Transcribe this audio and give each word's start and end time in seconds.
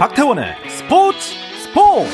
박태원의 0.00 0.54
스포츠 0.66 1.18
스포츠 1.58 2.10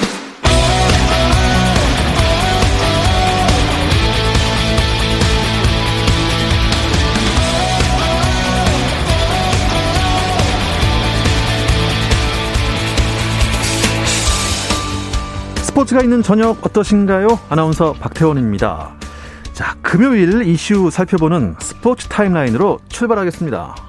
스포츠가 15.63 16.03
있는 16.03 16.25
저녁 16.25 16.59
어떠신가요? 16.67 17.39
아나운서 17.49 17.93
박태원입니다. 17.93 18.97
자, 19.53 19.77
금요일 19.81 20.43
이슈 20.49 20.91
살펴보는 20.91 21.55
스포츠 21.61 22.09
타임라인으로 22.09 22.81
출발하겠습니다. 22.89 23.86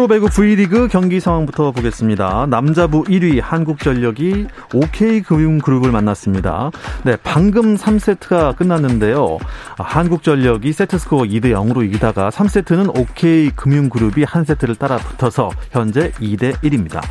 프로배구 0.00 0.30
V리그 0.30 0.88
경기 0.88 1.20
상황부터 1.20 1.72
보겠습니다. 1.72 2.46
남자부 2.48 3.04
1위 3.04 3.38
한국전력이 3.38 4.46
OK금융그룹을 4.72 5.92
만났습니다. 5.92 6.70
네, 7.04 7.18
방금 7.22 7.76
3세트가 7.76 8.56
끝났는데요. 8.56 9.36
한국전력이 9.76 10.72
세트스코어 10.72 11.24
2대 11.24 11.52
0으로 11.52 11.84
이기다가 11.84 12.30
3세트는 12.30 12.96
OK금융그룹이 12.98 14.24
한 14.24 14.46
세트를 14.46 14.76
따라 14.76 14.96
붙어서 14.96 15.50
현재 15.70 16.12
2대 16.12 16.54
1입니다. 16.62 17.02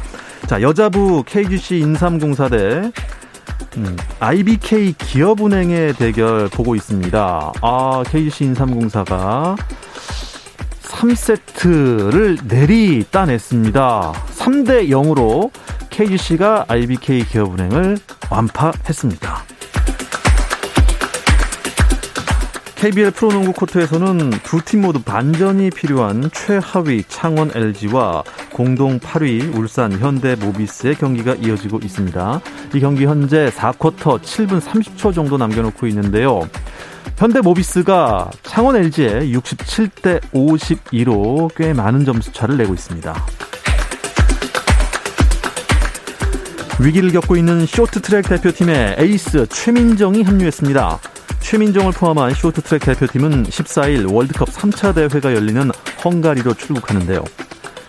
자, 0.47 0.59
여자부 0.59 1.23
KGC 1.27 1.77
인삼공사 1.81 2.49
대 2.49 2.91
음, 3.77 3.97
IBK 4.19 4.93
기업은행의 4.93 5.93
대결 5.93 6.49
보고 6.49 6.73
있습니다. 6.73 7.51
아, 7.61 8.03
KGC 8.07 8.45
인삼공사가 8.45 9.55
3세트를 10.89 12.47
내리 12.47 13.05
따냈습니다. 13.09 14.13
3대 14.37 14.89
0으로 14.89 15.51
KGC가 15.89 16.65
IBK 16.67 17.25
기업은행을 17.25 17.97
완파했습니다. 18.31 19.43
KBL 22.79 23.11
프로농구 23.11 23.51
코트에서는 23.51 24.29
두 24.43 24.61
팀 24.61 24.81
모두 24.81 25.01
반전이 25.01 25.69
필요한 25.71 26.29
최하위 26.31 27.03
창원 27.09 27.51
LG와 27.53 28.23
공동 28.53 28.99
8위 28.99 29.53
울산 29.53 29.91
현대 29.99 30.35
모비스의 30.35 30.95
경기가 30.95 31.35
이어지고 31.35 31.79
있습니다. 31.83 32.41
이 32.73 32.79
경기 32.79 33.05
현재 33.05 33.49
4쿼터 33.49 34.21
7분 34.21 34.61
30초 34.61 35.13
정도 35.13 35.35
남겨놓고 35.37 35.87
있는데요. 35.87 36.47
현대 37.17 37.41
모비스가 37.41 38.31
창원 38.43 38.77
LG에 38.77 39.29
67대 39.31 40.21
52로 40.31 41.53
꽤 41.57 41.73
많은 41.73 42.05
점수 42.05 42.31
차를 42.31 42.55
내고 42.55 42.73
있습니다. 42.73 43.13
위기를 46.79 47.11
겪고 47.11 47.35
있는 47.35 47.65
쇼트트랙 47.65 48.29
대표팀의 48.29 48.95
에이스 48.99 49.47
최민정이 49.49 50.23
합류했습니다. 50.23 50.99
최민정을 51.49 51.93
포함한 51.93 52.35
쇼트트랙 52.35 52.85
대표팀은 52.85 53.45
14일 53.45 54.13
월드컵 54.13 54.49
3차 54.49 54.93
대회가 54.93 55.33
열리는 55.33 55.71
헝가리로 56.05 56.53
출국하는데요. 56.53 57.23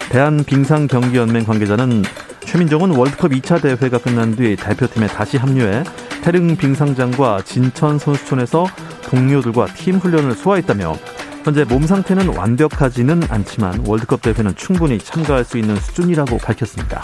대한빙상경기연맹 0.08 1.44
관계자는 1.44 2.03
최민정은 2.47 2.97
월드컵 2.97 3.33
2차 3.33 3.61
대회가 3.61 3.98
끝난 3.98 4.34
뒤 4.34 4.56
대표팀에 4.56 5.08
다시 5.08 5.36
합류해 5.36 5.84
태릉 6.22 6.56
빙상장과 6.56 7.42
진천 7.42 7.98
선수촌에서 7.98 8.66
동료들과 9.03 9.66
팀 9.75 9.97
훈련을 9.97 10.33
소화했다며 10.36 10.97
현재 11.44 11.64
몸 11.64 11.86
상태는 11.86 12.34
완벽하지는 12.34 13.25
않지만 13.28 13.84
월드컵 13.87 14.22
대회는 14.22 14.56
충분히 14.56 14.98
참가할 14.98 15.44
수 15.44 15.59
있는 15.59 15.77
수준이라고 15.77 16.38
밝혔습니다. 16.38 17.03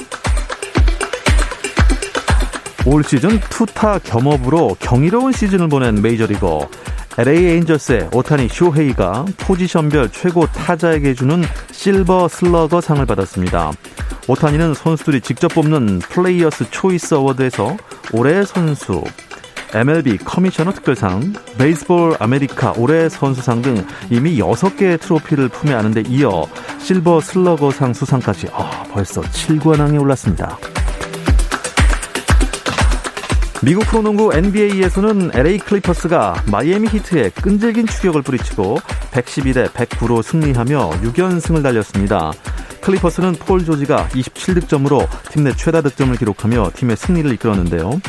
올 2.87 3.03
시즌 3.03 3.41
투타 3.41 3.99
겸업으로 3.99 4.77
경이로운 4.79 5.33
시즌을 5.33 5.69
보낸 5.69 6.01
메이저리거 6.01 6.69
LA 7.19 7.47
에인절스의 7.47 8.11
오타니 8.13 8.49
쇼헤이가 8.49 9.25
포지션별 9.39 10.11
최고 10.13 10.47
타자에게 10.47 11.15
주는 11.15 11.43
실버 11.73 12.29
슬러거 12.29 12.81
상을 12.81 13.05
받았습니다. 13.05 13.73
오타니는 14.29 14.75
선수들이 14.75 15.21
직접 15.21 15.49
뽑는 15.49 15.99
플레이어스 16.01 16.71
초이스 16.71 17.15
어워드에서 17.15 17.77
올해의 18.13 18.47
선수, 18.47 19.03
MLB 19.75 20.19
커미셔너 20.19 20.73
특별상, 20.73 21.33
베이스볼 21.59 22.17
아메리카 22.21 22.75
올해 22.77 23.09
선수상 23.09 23.63
등 23.63 23.85
이미 24.11 24.39
6개의 24.39 25.01
트로피를 25.01 25.49
품에 25.49 25.75
안은 25.75 25.95
데 25.95 26.03
이어 26.09 26.47
실버 26.79 27.21
슬러거상 27.21 27.95
수상까지 27.95 28.49
아, 28.53 28.85
벌써 28.93 29.23
7관왕에 29.23 30.01
올랐습니다. 30.01 30.57
미국 33.67 33.85
프로농구 33.87 34.33
NBA에서는 34.33 35.33
LA 35.35 35.59
클리퍼스가 35.59 36.45
마이애미 36.53 36.87
히트에 36.87 37.31
끈질긴 37.31 37.89
추격을 37.89 38.23
뿌리치고 38.23 38.77
112대 39.11 39.67
109로 39.71 40.23
승리하며 40.23 40.91
6연승을 41.03 41.65
달렸습니다. 41.65 42.31
클리퍼스는 42.81 43.33
폴 43.33 43.65
조지가 43.65 44.07
27득점으로 44.13 45.09
팀 45.33 45.43
내 45.43 45.53
최다 45.53 45.81
득점을 45.81 46.15
기록하며 46.15 46.71
팀의 46.77 46.97
승리를 46.97 47.29
이끌었는데요. 47.33 48.01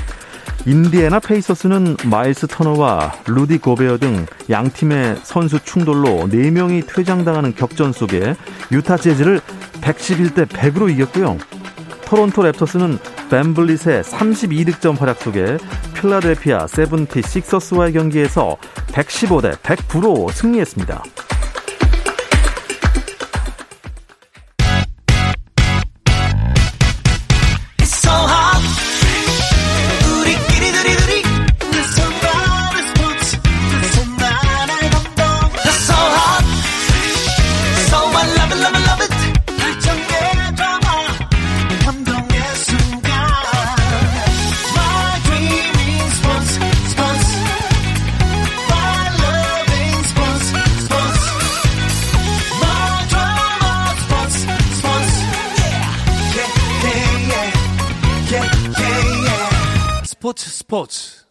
인디애나 0.67 1.19
페이서스는 1.21 1.97
마일스 2.05 2.45
터너와 2.45 3.13
루디 3.25 3.57
고베어 3.57 3.97
등 3.97 4.27
양 4.51 4.69
팀의 4.69 5.17
선수 5.23 5.59
충돌로 5.63 6.27
4명이 6.29 6.85
퇴장당하는 6.87 7.55
격전 7.55 7.93
속에 7.93 8.35
유타 8.71 8.95
재즈를 8.95 9.41
111대 9.81 10.45
100으로 10.45 10.91
이겼고요. 10.91 11.37
토론토 12.07 12.41
랩터스는 12.41 12.99
벤블릿의 13.29 14.01
32득점 14.03 14.97
활약 14.97 15.17
속에 15.17 15.57
필라델피아 15.93 16.65
세븐티 16.67 17.21
식서스와의 17.21 17.91
경기에서 17.91 18.55
115대 18.93 19.57
109로 19.57 20.31
승리했습니다. 20.31 21.03
스포츠 60.77 61.25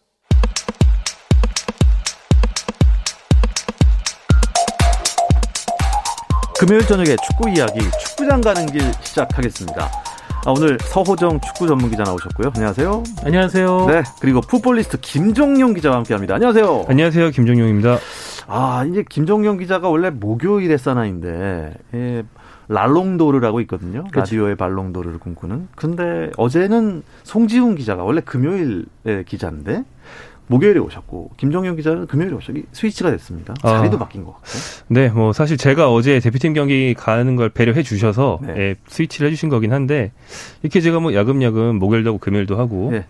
금요일 6.59 6.85
저녁에 6.85 7.15
축구 7.25 7.49
이야기 7.49 7.79
축구장 8.01 8.41
가는 8.41 8.65
길 8.65 8.81
시작하겠습니다. 9.03 9.89
아, 10.45 10.51
오늘 10.51 10.77
서호정 10.81 11.39
축구 11.39 11.67
전문 11.67 11.89
기자 11.89 12.03
나오셨고요. 12.03 12.51
안녕하세요. 12.55 13.03
안녕하세요. 13.23 13.85
네. 13.87 14.03
그리고 14.19 14.41
풋볼리스트 14.41 14.99
김종용 14.99 15.73
기자와 15.75 15.97
함께 15.97 16.13
합니다. 16.13 16.35
안녕하세요. 16.35 16.85
안녕하세요. 16.89 17.29
김종용입니다. 17.29 17.99
아, 18.47 18.85
이제 18.85 19.03
김종용 19.07 19.57
기자가 19.57 19.89
원래 19.89 20.09
목요일에 20.09 20.77
사나인데, 20.77 21.73
예, 21.93 22.23
랄롱도르라고 22.69 23.61
있거든요. 23.61 24.03
그치. 24.05 24.35
라디오의 24.35 24.55
발롱도르를 24.55 25.19
꿈꾸는. 25.19 25.67
근데 25.75 26.31
어제는 26.37 27.03
송지훈 27.23 27.75
기자가 27.75 28.03
원래 28.03 28.21
금요일의 28.21 29.25
기자인데 29.25 29.85
목요일에 30.47 30.79
오셨고 30.79 31.31
김정현 31.37 31.75
기자는 31.75 32.07
금요일에 32.07 32.33
오셨기 32.35 32.63
스위치가 32.71 33.11
됐습니다. 33.11 33.53
자리도 33.61 33.97
아. 33.97 33.99
바뀐 33.99 34.23
것 34.23 34.33
같아요. 34.35 34.61
네, 34.87 35.09
뭐 35.09 35.33
사실 35.33 35.57
제가 35.57 35.91
어제 35.91 36.19
대표팀 36.19 36.53
경기 36.53 36.93
가는 36.93 37.35
걸 37.35 37.49
배려해 37.49 37.83
주셔서 37.83 38.39
네. 38.41 38.53
예, 38.57 38.75
스위치를 38.87 39.27
해주신 39.27 39.49
거긴 39.49 39.73
한데 39.73 40.11
이렇게 40.61 40.79
제가 40.79 40.99
뭐 40.99 41.13
야금야금 41.13 41.77
목요일도 41.79 42.09
하고 42.09 42.17
금요일도 42.19 42.57
하고 42.57 42.89
네. 42.91 43.05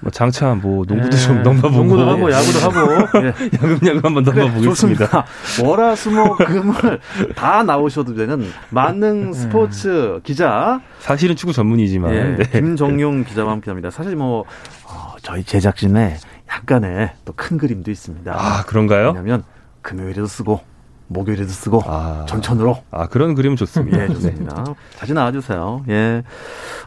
뭐 0.00 0.10
장차 0.10 0.54
뭐 0.54 0.84
농구도 0.88 1.16
네. 1.16 1.22
좀 1.26 1.42
넘어보고 1.42 1.76
농구도 1.76 2.08
하고 2.10 2.30
야구도 2.30 2.58
하고 2.60 3.20
네. 3.20 3.32
야금야금 3.54 4.00
한번 4.04 4.22
넘어보겠습니다. 4.24 5.06
그래, 5.08 5.66
월화수목 5.66 6.38
금을 6.38 7.00
다 7.34 7.62
나오셔도 7.62 8.14
되는 8.14 8.46
만능 8.70 9.32
스포츠 9.32 10.20
기자. 10.24 10.80
사실은 10.98 11.36
축구 11.36 11.52
전문이지만 11.52 12.36
네. 12.36 12.50
김정용 12.50 13.24
기자와 13.24 13.52
함께합니다. 13.52 13.90
사실 13.90 14.14
뭐 14.16 14.44
어, 14.84 15.14
저희 15.22 15.42
제작진에 15.42 16.16
약간의 16.48 17.12
또 17.24 17.32
큰 17.36 17.58
그림도 17.58 17.90
있습니다. 17.90 18.32
아 18.34 18.64
그런가요? 18.66 19.08
왜냐하면 19.08 19.44
금요일에도 19.82 20.26
쓰고 20.26 20.60
목요일에도 21.08 21.48
쓰고 21.50 21.82
아, 21.86 22.24
전천으로. 22.28 22.82
아 22.90 23.06
그런 23.06 23.34
그림은 23.34 23.56
좋습니다. 23.56 24.02
예, 24.02 24.08
좋습니다. 24.08 24.64
네. 24.64 24.74
자주 24.96 25.14
나와주세요. 25.14 25.84
예. 25.88 26.22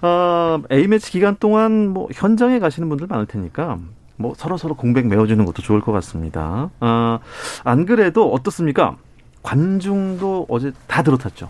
어, 0.02 0.60
A 0.72 0.88
매치 0.88 1.12
기간 1.12 1.38
동안 1.40 1.90
뭐 1.90 2.10
현장에 2.14 2.60
가시는 2.60 2.90
분들 2.90 3.08
많을 3.08 3.26
테니까 3.28 3.78
뭐 4.18 4.34
서로 4.36 4.58
서로 4.58 4.76
공백 4.76 5.08
메워주는 5.08 5.44
것도 5.46 5.62
좋을 5.62 5.80
것 5.80 5.94
같습니다. 5.94 6.70
어, 6.82 7.20
안 7.64 7.86
그래도 7.86 8.34
어떻습니까? 8.34 8.98
관중도 9.44 10.46
어제 10.50 10.74
다 10.88 11.02
들어탔죠. 11.02 11.50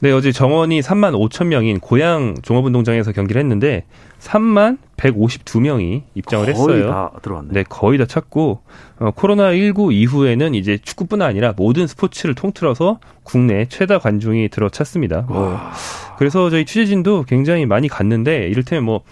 네, 0.00 0.12
어제 0.12 0.30
정원이 0.30 0.80
3만 0.80 1.12
5천 1.14 1.46
명인 1.46 1.80
고양 1.80 2.34
종합운동장에서 2.42 3.12
경기를 3.12 3.40
했는데 3.40 3.84
3만 4.20 4.78
152명이 4.96 6.02
입장을 6.14 6.48
했어요. 6.48 6.88
다 6.88 7.10
들어왔네. 7.22 7.48
네, 7.52 7.64
거의 7.66 7.98
다 7.98 8.06
찼고 8.06 8.60
어, 8.98 9.10
코로나 9.14 9.54
19 9.54 9.92
이후에는 9.92 10.54
이제 10.54 10.78
축구뿐 10.82 11.22
아니라 11.22 11.54
모든 11.56 11.86
스포츠를 11.86 12.34
통틀어서 12.34 12.98
국내 13.22 13.66
최다 13.66 13.98
관중이 13.98 14.48
들어찼습니다. 14.48 15.26
뭐 15.28 15.58
그래서 16.18 16.50
저희 16.50 16.64
취재진도 16.64 17.24
굉장히 17.24 17.66
많이 17.66 17.88
갔는데 17.88 18.48
이를테면 18.48 18.84
뭐 18.84 19.02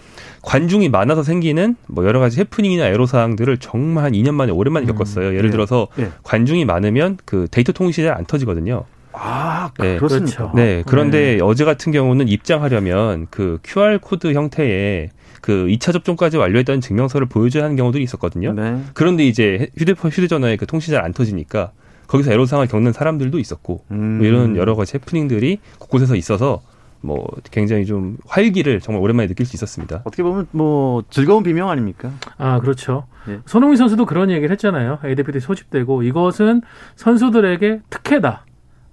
관중이 0.41 0.89
많아서 0.89 1.23
생기는 1.23 1.75
뭐 1.87 2.05
여러 2.05 2.19
가지 2.19 2.39
해프닝이나 2.39 2.87
애로 2.87 3.05
사항들을 3.05 3.57
정말 3.57 4.05
한 4.05 4.13
2년 4.13 4.33
만에 4.33 4.51
오랜만에 4.51 4.85
음, 4.85 4.91
겪었어요. 4.91 5.27
예를 5.35 5.45
예. 5.45 5.51
들어서 5.51 5.87
예. 5.99 6.11
관중이 6.23 6.65
많으면 6.65 7.17
그 7.25 7.47
데이터 7.49 7.71
통신이 7.71 8.07
안 8.09 8.25
터지거든요. 8.25 8.85
아, 9.17 9.71
네. 9.79 9.97
그렇습니까? 9.97 10.51
네. 10.55 10.83
그런데 10.85 11.35
네. 11.37 11.41
어제 11.41 11.65
같은 11.65 11.91
경우는 11.91 12.27
입장하려면 12.27 13.27
그 13.29 13.59
QR 13.63 13.99
코드 14.01 14.33
형태의 14.33 15.09
그 15.41 15.67
2차 15.67 15.93
접종까지 15.93 16.37
완료했다는 16.37 16.81
증명서를 16.81 17.27
보여줘야 17.27 17.63
하는 17.63 17.75
경우들이 17.75 18.03
있었거든요. 18.03 18.53
네. 18.53 18.81
그런데 18.93 19.25
이제 19.25 19.69
휴대폰 19.77 20.11
휴대전화에 20.11 20.57
그 20.57 20.65
통신이 20.65 20.93
잘 20.95 21.05
안 21.05 21.13
터지니까 21.13 21.71
거기서 22.07 22.31
애로사항을 22.31 22.67
겪는 22.67 22.93
사람들도 22.93 23.37
있었고 23.39 23.83
음. 23.91 24.17
뭐 24.17 24.25
이런 24.25 24.55
여러 24.55 24.75
가지 24.75 24.95
해프닝들이 24.95 25.59
곳곳에서 25.79 26.15
있어서 26.15 26.61
뭐 27.01 27.27
굉장히 27.51 27.85
좀 27.85 28.17
활기를 28.27 28.79
정말 28.79 29.03
오랜만에 29.03 29.27
느낄 29.27 29.45
수 29.45 29.55
있었습니다. 29.55 30.01
어떻게 30.05 30.23
보면 30.23 30.47
뭐 30.51 31.03
즐거운 31.11 31.43
비명 31.43 31.69
아닙니까? 31.69 32.11
아 32.37 32.59
그렇죠. 32.59 33.05
예. 33.29 33.39
손흥민 33.45 33.77
선수도 33.77 34.05
그런 34.07 34.31
얘기를 34.31 34.49
했잖아요. 34.51 34.99
A대표팀 35.05 35.39
소집되고 35.39 36.01
이것은 36.03 36.61
선수들에게 36.95 37.81
특혜다. 37.91 38.45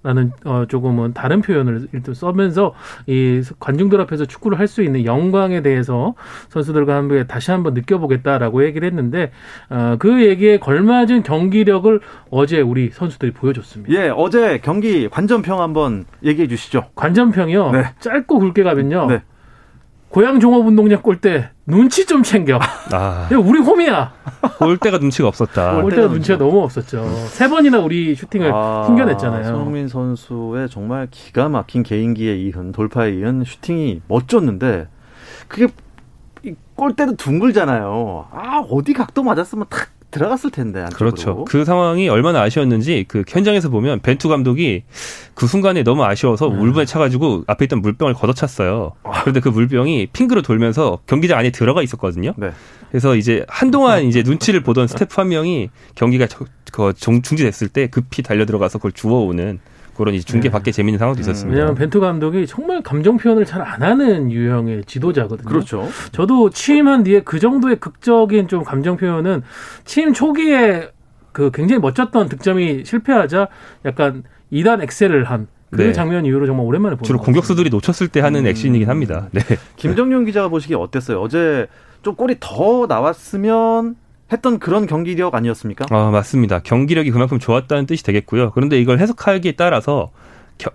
라는 0.03 0.31
어 0.43 0.65
조금은 0.67 1.13
다른 1.13 1.41
표현을 1.41 1.87
일단 1.93 2.13
써면서 2.13 2.73
이 3.07 3.41
관중들 3.59 4.01
앞에서 4.01 4.25
축구를 4.25 4.59
할 4.59 4.67
수 4.67 4.81
있는 4.81 5.05
영광에 5.05 5.61
대해서 5.61 6.15
선수들과 6.49 6.95
함께 6.95 7.27
다시 7.27 7.51
한번 7.51 7.73
느껴보겠다라고 7.75 8.65
얘기를 8.65 8.87
했는데 8.87 9.31
어, 9.69 9.97
그 9.99 10.25
얘기에 10.25 10.57
걸맞은 10.57 11.21
경기력을 11.23 11.99
어제 12.31 12.59
우리 12.61 12.89
선수들이 12.91 13.31
보여줬습니다. 13.33 13.93
예, 13.93 14.09
어제 14.15 14.59
경기 14.63 15.07
관전평 15.09 15.61
한번 15.61 16.05
얘기해 16.23 16.47
주시죠. 16.47 16.85
관전평이요. 16.95 17.71
네. 17.71 17.83
짧고 17.99 18.39
굵게 18.39 18.63
가면요. 18.63 19.05
네. 19.07 19.21
고양 20.13 20.39
종합운동장 20.39 21.01
골대 21.01 21.49
눈치 21.65 22.05
좀 22.05 22.21
챙겨. 22.21 22.59
아. 22.91 23.27
우리 23.31 23.59
홈이야. 23.59 24.13
골대가 24.59 24.99
눈치가 24.99 25.27
없었다. 25.27 25.81
골대가 25.81 26.07
눈치가 26.07 26.37
너무 26.37 26.61
없었죠. 26.61 27.03
세 27.29 27.49
번이나 27.49 27.79
우리 27.79 28.13
슈팅을 28.13 28.51
아, 28.53 28.83
튕겨냈잖아요. 28.85 29.43
손흥민 29.43 29.87
선수의 29.87 30.69
정말 30.69 31.07
기가 31.09 31.49
막힌 31.49 31.81
개인기에 31.81 32.35
이은 32.35 32.73
돌파에 32.73 33.09
이은 33.15 33.43
슈팅이 33.43 34.01
멋졌는데 34.07 34.87
그게 35.47 35.65
골대도 36.75 37.15
둥글잖아요. 37.15 38.27
아 38.31 38.63
어디 38.69 38.93
각도 38.93 39.23
맞았으면 39.23 39.65
탁 39.67 39.92
들어갔을 40.13 40.51
텐데. 40.51 40.81
안쪽으로. 40.81 41.11
그렇죠. 41.11 41.45
그 41.45 41.65
상황이 41.65 42.07
얼마나 42.07 42.41
아쉬웠는지 42.41 43.05
그 43.07 43.23
현장에서 43.27 43.69
보면 43.69 43.99
벤투 44.01 44.29
감독이 44.29 44.83
그 45.33 45.47
순간에 45.47 45.83
너무 45.83 46.03
아쉬워서 46.03 46.47
음. 46.47 46.59
물분에 46.59 46.85
차가지고 46.85 47.43
앞에 47.47 47.65
있던 47.65 47.81
물병을 47.81 48.13
걷어찼어요. 48.13 48.93
아. 49.03 49.21
그런데 49.21 49.39
그 49.39 49.49
물병이 49.49 50.07
핑크로 50.13 50.41
돌면서 50.41 50.99
경기장 51.07 51.37
안에 51.39 51.49
들어가 51.49 51.81
있었거든요. 51.81 52.33
네. 52.37 52.51
그래서 52.89 53.15
이제 53.15 53.43
한동안 53.47 54.05
이제 54.05 54.21
눈치를 54.21 54.61
보던 54.61 54.87
스태프 54.87 55.15
한 55.15 55.29
명이 55.29 55.69
경기가 55.95 56.27
그 56.71 56.93
중지됐을 56.93 57.69
때 57.69 57.87
급히 57.87 58.21
달려 58.21 58.45
들어가서 58.45 58.77
그걸 58.77 58.91
주워오는 58.91 59.59
그런 59.95 60.15
이제 60.15 60.25
중계 60.25 60.49
네. 60.49 60.51
밖에 60.51 60.71
재밌는 60.71 60.97
상황도 60.99 61.21
있었습니다. 61.21 61.51
왜냐하면 61.53 61.75
벤투 61.75 61.99
감독이 61.99 62.47
정말 62.47 62.81
감정 62.81 63.17
표현을 63.17 63.45
잘 63.45 63.63
안 63.63 63.81
하는 63.81 64.29
유형의 64.31 64.83
지도자거든요. 64.85 65.47
그렇죠. 65.47 65.87
저도 66.11 66.49
취임한 66.49 67.03
뒤에 67.03 67.21
그 67.21 67.39
정도의 67.39 67.77
극적인 67.77 68.47
좀 68.49 68.63
감정 68.63 68.97
표현은 68.97 69.41
취임 69.85 70.11
초기에 70.13 70.89
그 71.31 71.49
굉장히 71.53 71.79
멋졌던 71.81 72.27
득점이 72.29 72.83
실패하자 72.85 73.47
약간 73.85 74.23
2단 74.51 74.81
엑셀을 74.83 75.23
한그 75.23 75.47
네. 75.71 75.93
장면 75.93 76.25
이후로 76.25 76.45
정말 76.45 76.65
오랜만에 76.65 76.95
보는 76.95 77.05
주로 77.05 77.19
공격수들이 77.19 77.69
놓쳤을 77.69 78.09
때 78.09 78.19
하는 78.19 78.41
음. 78.41 78.47
액션이긴 78.47 78.89
합니다. 78.89 79.29
네. 79.31 79.41
김정용 79.77 80.25
기자가 80.25 80.49
보시기에 80.49 80.75
어땠어요? 80.75 81.21
어제 81.21 81.67
좀 82.01 82.15
골이 82.15 82.35
더 82.39 82.85
나왔으면 82.87 83.95
했던 84.33 84.59
그런 84.59 84.85
경기력 84.85 85.35
아니었습니까? 85.35 85.85
아, 85.89 86.11
맞습니다. 86.11 86.59
경기력이 86.59 87.11
그만큼 87.11 87.39
좋았다는 87.39 87.85
뜻이 87.85 88.03
되겠고요. 88.03 88.51
그런데 88.51 88.79
이걸 88.79 88.99
해석하기에 88.99 89.53
따라서 89.53 90.11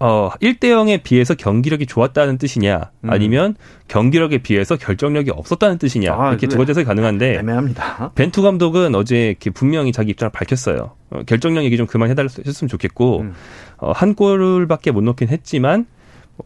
어, 0.01 0.31
1대 0.43 0.65
0에 0.65 1.03
비해서 1.03 1.35
경기력이 1.35 1.87
좋았다는 1.87 2.39
뜻이냐, 2.39 2.91
음. 3.05 3.11
아니면 3.11 3.55
경기력에 3.87 4.39
비해서 4.39 4.77
결정력이 4.77 5.31
없었다는 5.31 5.79
뜻이냐, 5.79 6.15
아, 6.15 6.31
이렇게 6.31 6.47
두 6.47 6.59
가지 6.59 6.71
해석이 6.71 6.85
가능한데, 6.85 7.39
애매합니다. 7.39 8.13
벤투 8.15 8.43
감독은 8.43 8.95
어제 8.95 9.35
분명히 9.55 9.93
자기 9.93 10.11
입장을 10.11 10.31
밝혔어요. 10.31 10.93
어, 11.11 11.23
결정력 11.27 11.65
얘기 11.65 11.77
좀 11.77 11.87
그만 11.87 12.11
해달랬으면 12.11 12.69
좋겠고, 12.69 13.21
음. 13.21 13.35
어, 13.79 13.93
한 13.93 14.15
골밖에 14.15 14.91
못 14.91 15.03
넣긴 15.03 15.29
했지만, 15.29 15.87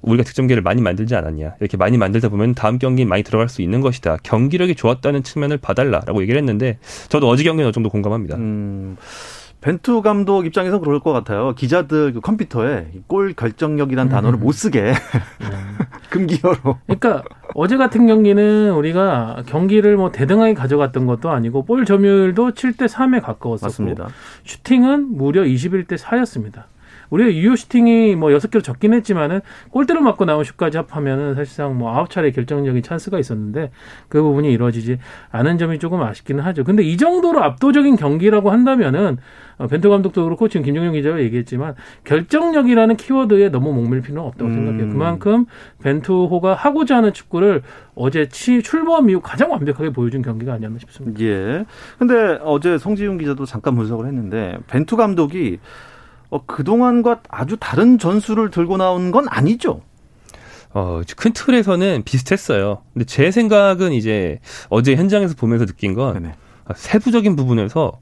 우리가 0.00 0.24
득점기를 0.24 0.62
많이 0.62 0.80
만들지 0.80 1.14
않았냐. 1.14 1.56
이렇게 1.60 1.76
많이 1.76 1.98
만들다 1.98 2.28
보면 2.28 2.54
다음 2.54 2.78
경기에 2.78 3.04
많이 3.04 3.22
들어갈 3.22 3.48
수 3.48 3.62
있는 3.62 3.80
것이다. 3.80 4.18
경기력이 4.22 4.74
좋았다는 4.74 5.22
측면을 5.22 5.58
봐달라라고 5.58 6.22
얘기를 6.22 6.38
했는데 6.38 6.78
저도 7.08 7.28
어제 7.28 7.44
경기는 7.44 7.66
어느 7.66 7.72
정도 7.72 7.90
공감합니다. 7.90 8.36
음, 8.36 8.96
벤투 9.60 10.02
감독 10.02 10.44
입장에서 10.44 10.80
그럴 10.80 10.98
것 11.00 11.12
같아요. 11.12 11.54
기자들 11.54 12.14
그 12.14 12.20
컴퓨터에 12.20 12.88
골 13.06 13.32
결정력이란 13.32 14.08
음. 14.08 14.10
단어를 14.10 14.38
못 14.38 14.52
쓰게 14.52 14.92
음. 14.92 15.78
금기어로. 16.10 16.78
그러니까 16.86 17.22
어제 17.54 17.76
같은 17.76 18.06
경기는 18.06 18.72
우리가 18.72 19.44
경기를 19.46 19.96
뭐 19.96 20.10
대등하게 20.10 20.54
가져갔던 20.54 21.06
것도 21.06 21.30
아니고 21.30 21.64
볼 21.64 21.84
점유율도 21.84 22.50
7대 22.50 22.88
3에 22.88 23.22
가까웠었고 23.22 23.66
맞습니다. 23.66 24.08
슈팅은 24.44 25.16
무려 25.16 25.42
21대 25.42 25.96
4였습니다. 25.96 26.64
우리가 27.12 27.30
유효 27.32 27.54
슈팅이 27.56 28.16
뭐 28.16 28.32
여섯 28.32 28.50
개로 28.50 28.62
적긴 28.62 28.94
했지만은 28.94 29.40
골대로 29.70 30.00
맞고 30.00 30.24
나온 30.24 30.44
슛까지 30.44 30.78
합하면은 30.78 31.34
사실상 31.34 31.76
뭐 31.76 31.94
아홉 31.94 32.08
차례 32.08 32.30
결정적인 32.30 32.82
찬스가 32.82 33.18
있었는데 33.18 33.70
그 34.08 34.22
부분이 34.22 34.50
이루어지지 34.50 34.98
않은 35.30 35.58
점이 35.58 35.78
조금 35.78 36.02
아쉽기는 36.02 36.42
하죠. 36.42 36.64
근데 36.64 36.82
이 36.82 36.96
정도로 36.96 37.42
압도적인 37.42 37.96
경기라고 37.96 38.50
한다면은 38.50 39.18
어, 39.58 39.66
벤투 39.66 39.90
감독도 39.90 40.24
그렇고 40.24 40.48
지금 40.48 40.64
김종영 40.64 40.94
기자가 40.94 41.20
얘기했지만 41.20 41.74
결정력이라는 42.04 42.96
키워드에 42.96 43.50
너무 43.50 43.74
목맬 43.74 44.00
필요는 44.00 44.22
없다고 44.22 44.50
음. 44.50 44.54
생각해요. 44.54 44.88
그만큼 44.88 45.44
벤투호가 45.82 46.54
하고자 46.54 46.96
하는 46.96 47.12
축구를 47.12 47.62
어제 47.94 48.28
치 48.28 48.62
출범 48.62 49.10
이후 49.10 49.20
가장 49.20 49.52
완벽하게 49.52 49.90
보여준 49.90 50.22
경기가 50.22 50.54
아니었나 50.54 50.78
싶습니다. 50.78 51.20
예. 51.22 51.66
근데 51.98 52.38
어제 52.42 52.78
송지훈 52.78 53.18
기자도 53.18 53.44
잠깐 53.44 53.76
분석을 53.76 54.06
했는데 54.06 54.56
벤투 54.68 54.96
감독이 54.96 55.58
어, 56.32 56.42
그동안과 56.46 57.20
아주 57.28 57.58
다른 57.60 57.98
전술을 57.98 58.50
들고 58.50 58.78
나온 58.78 59.10
건 59.10 59.26
아니죠. 59.28 59.82
어, 60.72 61.02
큰 61.14 61.34
틀에서는 61.34 62.02
비슷했어요. 62.04 62.78
근데 62.94 63.04
제 63.04 63.30
생각은 63.30 63.92
이제 63.92 64.40
어제 64.70 64.96
현장에서 64.96 65.34
보면서 65.34 65.66
느낀 65.66 65.92
건 65.92 66.14
네네. 66.14 66.34
세부적인 66.74 67.36
부분에서 67.36 67.92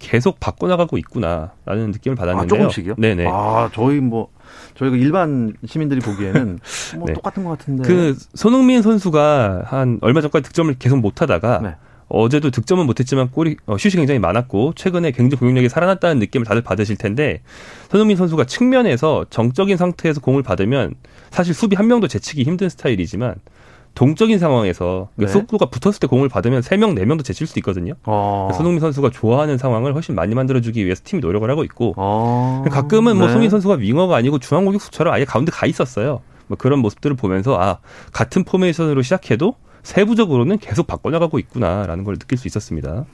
계속 0.00 0.40
바꿔나가고 0.40 0.98
있구나라는 0.98 1.92
느낌을 1.92 2.16
받았는데요. 2.16 2.58
아, 2.58 2.68
조금씩이요? 2.68 2.94
네네. 2.98 3.26
아, 3.28 3.70
저희 3.72 4.00
뭐 4.00 4.28
저희가 4.74 4.96
일반 4.96 5.54
시민들이 5.64 6.00
보기에는 6.00 6.58
뭐 6.96 7.06
네. 7.06 7.12
똑같은 7.12 7.44
것 7.44 7.50
같은데. 7.50 7.84
그 7.84 8.16
손흥민 8.34 8.82
선수가 8.82 9.62
한 9.66 9.98
얼마 10.00 10.20
전까지 10.20 10.42
득점을 10.48 10.74
계속 10.80 10.98
못하다가 10.98 11.60
네. 11.62 11.76
어제도 12.08 12.50
득점은 12.50 12.86
못했지만 12.86 13.30
골이 13.30 13.56
어, 13.66 13.76
슛이 13.78 13.92
굉장히 13.92 14.18
많았고 14.18 14.72
최근에 14.74 15.10
굉장히 15.10 15.38
공격력이 15.38 15.68
살아났다는 15.68 16.18
느낌을 16.18 16.46
다들 16.46 16.62
받으실 16.62 16.96
텐데 16.96 17.42
손흥민 17.90 18.16
선수가 18.16 18.44
측면에서 18.44 19.26
정적인 19.30 19.76
상태에서 19.76 20.20
공을 20.20 20.42
받으면 20.42 20.94
사실 21.30 21.54
수비 21.54 21.76
한 21.76 21.86
명도 21.86 22.08
제치기 22.08 22.42
힘든 22.42 22.68
스타일이지만 22.68 23.34
동적인 23.94 24.38
상황에서 24.38 25.08
네. 25.16 25.26
속도가 25.26 25.66
붙었을 25.66 25.98
때 25.98 26.06
공을 26.06 26.28
받으면 26.28 26.60
3명, 26.60 26.96
4명도 26.96 27.24
제칠 27.24 27.48
수 27.48 27.58
있거든요. 27.58 27.94
어. 28.04 28.48
손흥민 28.54 28.78
선수가 28.78 29.10
좋아하는 29.10 29.58
상황을 29.58 29.92
훨씬 29.94 30.14
많이 30.14 30.36
만들어주기 30.36 30.84
위해서 30.84 31.02
팀이 31.04 31.20
노력을 31.20 31.50
하고 31.50 31.64
있고 31.64 31.94
어. 31.96 32.62
가끔은 32.70 33.16
뭐 33.16 33.26
네. 33.26 33.32
손흥민 33.32 33.50
선수가 33.50 33.74
윙어가 33.74 34.14
아니고 34.14 34.38
중앙 34.38 34.64
공격수처럼 34.64 35.12
아예 35.12 35.24
가운데 35.24 35.50
가 35.50 35.66
있었어요. 35.66 36.20
뭐 36.46 36.56
그런 36.56 36.78
모습들을 36.78 37.16
보면서 37.16 37.60
아 37.60 37.78
같은 38.12 38.44
포메이션으로 38.44 39.02
시작해도 39.02 39.56
세부적으로는 39.88 40.58
계속 40.58 40.86
바꿔나가고 40.86 41.38
있구나라는 41.38 42.04
걸 42.04 42.18
느낄 42.18 42.36
수 42.36 42.46
있었습니다. 42.46 43.06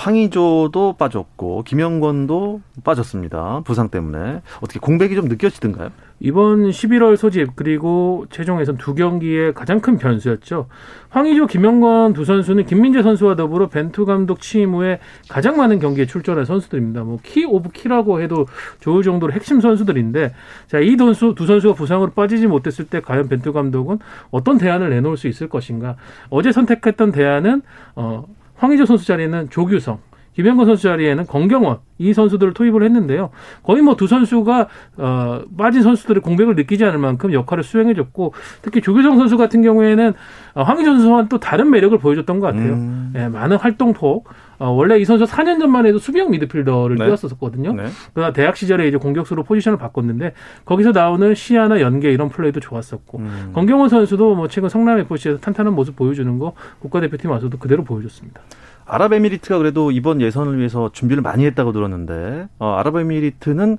황의조도 0.00 0.94
빠졌고 0.94 1.62
김영권도 1.64 2.62
빠졌습니다. 2.84 3.60
부상 3.66 3.90
때문에 3.90 4.40
어떻게 4.62 4.80
공백이 4.80 5.14
좀 5.14 5.26
느껴지던가요? 5.26 5.90
이번 6.20 6.70
11월 6.70 7.16
소집 7.16 7.54
그리고 7.54 8.24
최종 8.30 8.60
예선 8.62 8.78
두 8.78 8.94
경기의 8.94 9.52
가장 9.52 9.80
큰 9.80 9.98
변수였죠. 9.98 10.68
황의조, 11.10 11.46
김영권 11.46 12.14
두 12.14 12.24
선수는 12.24 12.64
김민재 12.64 13.02
선수와 13.02 13.36
더불어 13.36 13.68
벤투 13.68 14.06
감독 14.06 14.40
취임 14.40 14.74
후에 14.74 15.00
가장 15.28 15.58
많은 15.58 15.78
경기에 15.80 16.06
출전한 16.06 16.46
선수들입니다. 16.46 17.04
뭐 17.04 17.18
key 17.22 17.44
of 17.44 17.70
key라고 17.70 18.22
해도 18.22 18.46
좋을 18.80 19.02
정도로 19.02 19.34
핵심 19.34 19.60
선수들인데 19.60 20.32
자, 20.66 20.78
이 20.78 20.96
선수 20.96 21.34
두 21.36 21.46
선수가 21.46 21.74
부상으로 21.74 22.12
빠지지 22.12 22.46
못했을 22.46 22.86
때 22.86 23.00
과연 23.00 23.28
벤투 23.28 23.52
감독은 23.52 23.98
어떤 24.30 24.56
대안을 24.56 24.88
내놓을 24.88 25.18
수 25.18 25.28
있을 25.28 25.48
것인가? 25.48 25.96
어제 26.30 26.52
선택했던 26.52 27.12
대안은 27.12 27.60
어 27.96 28.24
황의조 28.60 28.84
선수 28.86 29.06
자리에는 29.06 29.48
조규성, 29.50 29.98
김현건 30.34 30.66
선수 30.66 30.82
자리에는 30.84 31.26
권경원 31.26 31.78
이 31.98 32.12
선수들을 32.14 32.54
투입을 32.54 32.84
했는데요. 32.84 33.30
거의 33.62 33.82
뭐 33.82 33.94
두 33.94 34.06
선수가 34.06 34.68
어, 34.98 35.42
빠진 35.58 35.82
선수들의 35.82 36.22
공백을 36.22 36.54
느끼지 36.54 36.84
않을 36.84 36.98
만큼 36.98 37.32
역할을 37.32 37.64
수행해줬고 37.64 38.32
특히 38.62 38.80
조규성 38.80 39.18
선수 39.18 39.36
같은 39.36 39.62
경우에는 39.62 40.12
어, 40.54 40.62
황희조 40.62 40.92
선수와는 40.92 41.28
또 41.28 41.40
다른 41.40 41.70
매력을 41.70 41.96
보여줬던 41.98 42.38
것 42.38 42.46
같아요. 42.46 42.74
음. 42.74 43.12
예, 43.16 43.28
많은 43.28 43.56
활동폭. 43.56 44.28
어, 44.60 44.68
원래 44.68 44.98
이 44.98 45.06
선수 45.06 45.24
4년 45.24 45.58
전만 45.58 45.86
해도 45.86 45.98
수비형 45.98 46.30
미드필더를 46.30 46.96
네. 46.96 47.06
뛰었었거든요. 47.06 47.72
네. 47.72 47.86
그러나 48.12 48.32
대학 48.34 48.58
시절에 48.58 48.86
이제 48.86 48.98
공격수로 48.98 49.42
포지션을 49.42 49.78
바꿨는데 49.78 50.34
거기서 50.66 50.92
나오는 50.92 51.34
시야나 51.34 51.80
연계 51.80 52.12
이런 52.12 52.28
플레이도 52.28 52.60
좋았었고 52.60 53.18
음. 53.18 53.52
권경원 53.54 53.88
선수도 53.88 54.34
뭐 54.34 54.48
최근 54.48 54.68
성남 54.68 54.98
FC에서 54.98 55.38
탄탄한 55.40 55.74
모습 55.74 55.96
보여주는 55.96 56.38
거 56.38 56.52
국가대표팀 56.80 57.30
와서도 57.30 57.58
그대로 57.58 57.84
보여줬습니다. 57.84 58.42
아랍에미리트가 58.84 59.56
그래도 59.56 59.90
이번 59.92 60.20
예선을 60.20 60.58
위해서 60.58 60.90
준비를 60.92 61.22
많이 61.22 61.46
했다고 61.46 61.72
들었는데 61.72 62.48
어, 62.58 62.74
아랍에미리트는 62.74 63.78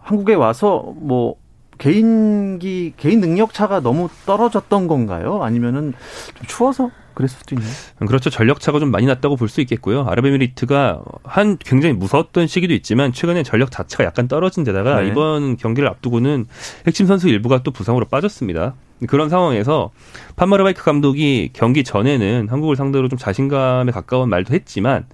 한국에 0.00 0.34
와서 0.34 0.94
뭐 0.96 1.36
개인기 1.76 2.94
개인 2.96 3.20
능력 3.20 3.52
차가 3.52 3.80
너무 3.80 4.08
떨어졌던 4.24 4.88
건가요? 4.88 5.42
아니면은 5.42 5.92
좀 6.34 6.46
추워서 6.46 6.90
그랬을 7.16 7.38
수도 7.40 7.56
있나요? 7.56 7.70
그렇죠. 8.06 8.30
전력 8.30 8.60
차가 8.60 8.78
좀 8.78 8.92
많이 8.92 9.06
났다고 9.06 9.34
볼 9.34 9.48
수 9.48 9.60
있겠고요. 9.62 10.04
아랍에미리트가 10.06 11.02
한 11.24 11.56
굉장히 11.58 11.94
무서웠던 11.94 12.46
시기도 12.46 12.74
있지만 12.74 13.12
최근에 13.12 13.42
전력 13.42 13.70
자체가 13.70 14.04
약간 14.04 14.28
떨어진 14.28 14.62
데다가 14.64 15.00
네. 15.00 15.08
이번 15.08 15.56
경기를 15.56 15.88
앞두고는 15.88 16.46
핵심 16.86 17.06
선수 17.06 17.28
일부가 17.28 17.62
또 17.62 17.70
부상으로 17.70 18.04
빠졌습니다. 18.06 18.74
그런 19.08 19.28
상황에서 19.28 19.90
판마르바이크 20.36 20.82
감독이 20.82 21.50
경기 21.52 21.84
전에는 21.84 22.48
한국을 22.48 22.76
상대로 22.76 23.08
좀 23.08 23.18
자신감에 23.18 23.92
가까운 23.92 24.28
말도 24.28 24.54
했지만 24.54 25.06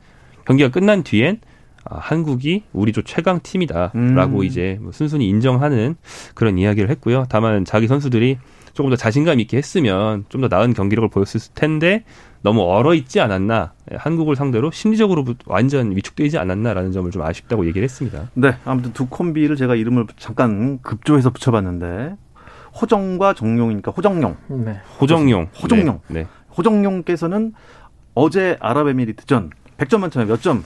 경기가 0.47 0.71
끝난 0.71 1.03
뒤엔 1.03 1.41
아, 1.85 1.99
한국이 1.99 2.63
우리 2.73 2.93
조 2.93 3.03
최강 3.03 3.41
팀이다라고 3.43 4.39
음. 4.39 4.45
이제 4.45 4.79
뭐 4.81 4.93
순순히 4.93 5.29
인정하는 5.29 5.97
그런 6.35 6.59
이야기를 6.59 6.91
했고요. 6.91 7.27
다만 7.29 7.65
자기 7.65 7.89
선수들이 7.89 8.39
조금 8.75 8.91
더 8.91 8.97
자신감 8.97 9.41
있게 9.41 9.57
했으면 9.57 10.25
좀 10.29 10.41
더 10.43 10.49
나은 10.49 10.73
경기력을 10.75 11.09
보였을 11.11 11.41
텐데 11.55 12.05
너무 12.43 12.63
얼어 12.63 12.95
있지 12.95 13.21
않았나 13.21 13.73
한국을 13.97 14.35
상대로 14.35 14.71
심리적으로 14.71 15.25
완전 15.47 15.95
위축되지 15.95 16.39
않았나라는 16.39 16.91
점을 16.93 17.09
좀 17.11 17.23
아쉽다고 17.23 17.67
얘기를 17.67 17.85
했습니다. 17.85 18.31
네, 18.35 18.57
아무튼 18.65 18.93
두 18.93 19.07
콤비를 19.07 19.55
제가 19.57 19.75
이름을 19.77 20.07
잠깐 20.17 20.81
급조해서 20.83 21.31
붙여봤는데 21.31 22.17
호정과 22.81 23.35
정용이니까 23.35 23.93
호정용. 23.93 24.37
네. 24.49 24.81
호정용. 25.01 25.49
호정용. 25.63 26.01
네. 26.09 26.23
네. 26.23 26.27
호정용께서는 26.57 27.53
어제 28.15 28.57
아랍에미리트전 28.61 29.51
100점 29.79 30.01
만점에 30.01 30.25
몇 30.27 30.41
점 30.41 30.65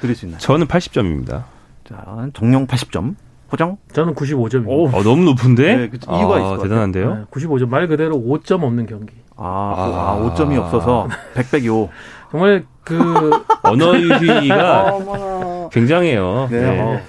드릴 0.00 0.14
수 0.14 0.26
있나요? 0.26 0.38
저는 0.38 0.66
80점입니다. 0.66 1.44
자, 1.84 2.28
정용 2.34 2.66
80점. 2.66 3.14
호정? 3.52 3.78
저는 3.92 4.14
95점입니다. 4.14 4.68
오, 4.68 4.86
어, 4.88 5.02
너무 5.02 5.24
높은데? 5.24 5.76
네, 5.76 5.88
그, 5.88 5.96
이유가 5.96 6.36
아, 6.36 6.38
있어 6.38 6.62
대단한데요? 6.62 7.14
네, 7.14 7.24
95점. 7.30 7.68
말 7.68 7.86
그대로 7.86 8.16
5점 8.16 8.62
없는 8.62 8.86
경기. 8.86 9.14
아, 9.36 9.44
아, 9.76 10.18
아 10.18 10.34
5점이 10.34 10.58
없어서 10.58 11.08
100백이 11.34 11.72
5. 11.72 11.88
정말 12.30 12.64
그 12.82 13.30
언어 13.62 13.98
유희가 13.98 15.68
굉장해요. 15.70 16.48
네. 16.50 16.60
네. 16.60 16.80
어. 16.80 17.00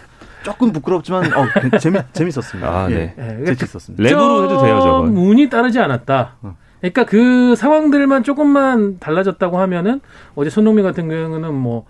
조금 0.43 0.71
부끄럽지만 0.71 1.25
어, 1.33 1.77
재미 1.79 1.99
재밌었습니다. 2.13 2.69
아, 2.69 2.87
네. 2.87 3.13
예. 3.17 3.21
네. 3.21 3.55
재밌었습니다. 3.55 4.03
랩으로 4.03 4.45
해도 4.45 4.61
돼요, 4.61 4.79
저거. 4.79 4.99
운이 4.99 5.49
따르지 5.49 5.79
않았다. 5.79 6.35
어. 6.41 6.55
그러니까 6.79 7.05
그 7.05 7.55
상황들만 7.55 8.23
조금만 8.23 8.99
달라졌다고 8.99 9.59
하면은 9.59 9.99
어제 10.35 10.49
손흥민 10.49 10.85
같은 10.85 11.09
경우는 11.09 11.53
뭐 11.53 11.85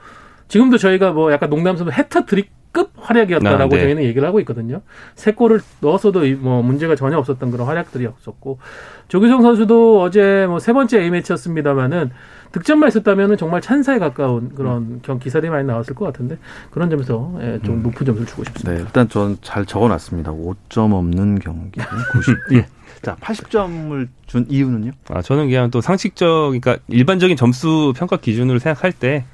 지금도 0.48 0.78
저희가 0.78 1.12
뭐 1.12 1.32
약간 1.32 1.50
농담스러운 1.50 1.94
해터트릭 1.94 2.56
급 2.74 2.92
활약이었다라고 2.98 3.64
아, 3.76 3.78
네. 3.78 3.84
저희는 3.84 4.04
얘기를 4.04 4.28
하고 4.28 4.40
있거든요. 4.42 4.82
세 5.16 5.32
골을 5.32 5.62
넣었어도 5.80 6.22
뭐 6.40 6.62
문제가 6.62 6.96
전혀 6.96 7.18
없었던 7.18 7.50
그런 7.50 7.66
활약들이었었고 7.66 8.60
조규성 9.08 9.42
선수도 9.42 10.02
어제 10.02 10.46
뭐 10.48 10.60
세 10.60 10.74
번째 10.74 11.02
A 11.02 11.10
매치였습니다만은 11.10 12.12
득점만 12.52 12.90
있었다면 12.90 13.38
정말 13.38 13.62
찬사에 13.62 13.98
가까운 14.00 14.54
그런 14.54 15.02
경 15.02 15.18
기사들이 15.18 15.50
많이 15.50 15.66
나왔을 15.66 15.96
것 15.96 16.06
같은데 16.06 16.38
그런 16.70 16.90
점에서 16.90 17.34
예, 17.42 17.60
좀 17.64 17.76
음. 17.76 17.84
높은 17.84 18.06
점수를 18.06 18.28
주고 18.28 18.44
싶습니다. 18.44 18.72
네, 18.74 18.80
일단 18.86 19.10
전 19.10 19.38
잘 19.42 19.66
적어놨습니다. 19.66 20.32
5점 20.34 20.94
없는 20.94 21.40
경기 21.40 21.80
90. 22.12 22.36
예. 22.54 22.68
자, 23.02 23.16
80점을 23.22 24.08
준 24.28 24.46
이유는요? 24.50 24.92
아, 25.10 25.22
저는 25.22 25.48
그냥 25.48 25.72
또 25.72 25.82
상식적, 25.82 26.50
그러니까 26.50 26.78
일반적인 26.90 27.38
점수 27.38 27.94
평가 27.96 28.18
기준으로 28.18 28.60
생각할 28.60 28.92
때 28.92 29.26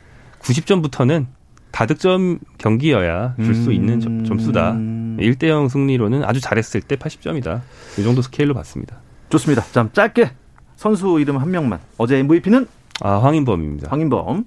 90점부터는 0.44 1.26
다득점 1.72 2.40
경기여야 2.58 3.36
줄수 3.38 3.70
음. 3.70 3.74
있는 3.74 4.00
점, 4.00 4.24
점수다. 4.26 4.74
1대 4.74 5.48
0 5.48 5.70
승리로는 5.70 6.24
아주 6.24 6.40
잘했을 6.40 6.82
때 6.82 6.96
80점이다. 6.96 7.62
이 7.98 8.04
정도 8.04 8.22
스케일로 8.22 8.54
봤습니다. 8.54 8.98
좋습니다. 9.30 9.64
자, 9.72 9.90
짧게 9.92 10.32
선수 10.76 11.20
이름 11.20 11.38
한 11.38 11.50
명만. 11.50 11.80
어제 11.98 12.18
MVP는 12.18 12.68
아, 13.02 13.18
황인범입니다. 13.18 13.90
황인범. 13.90 14.46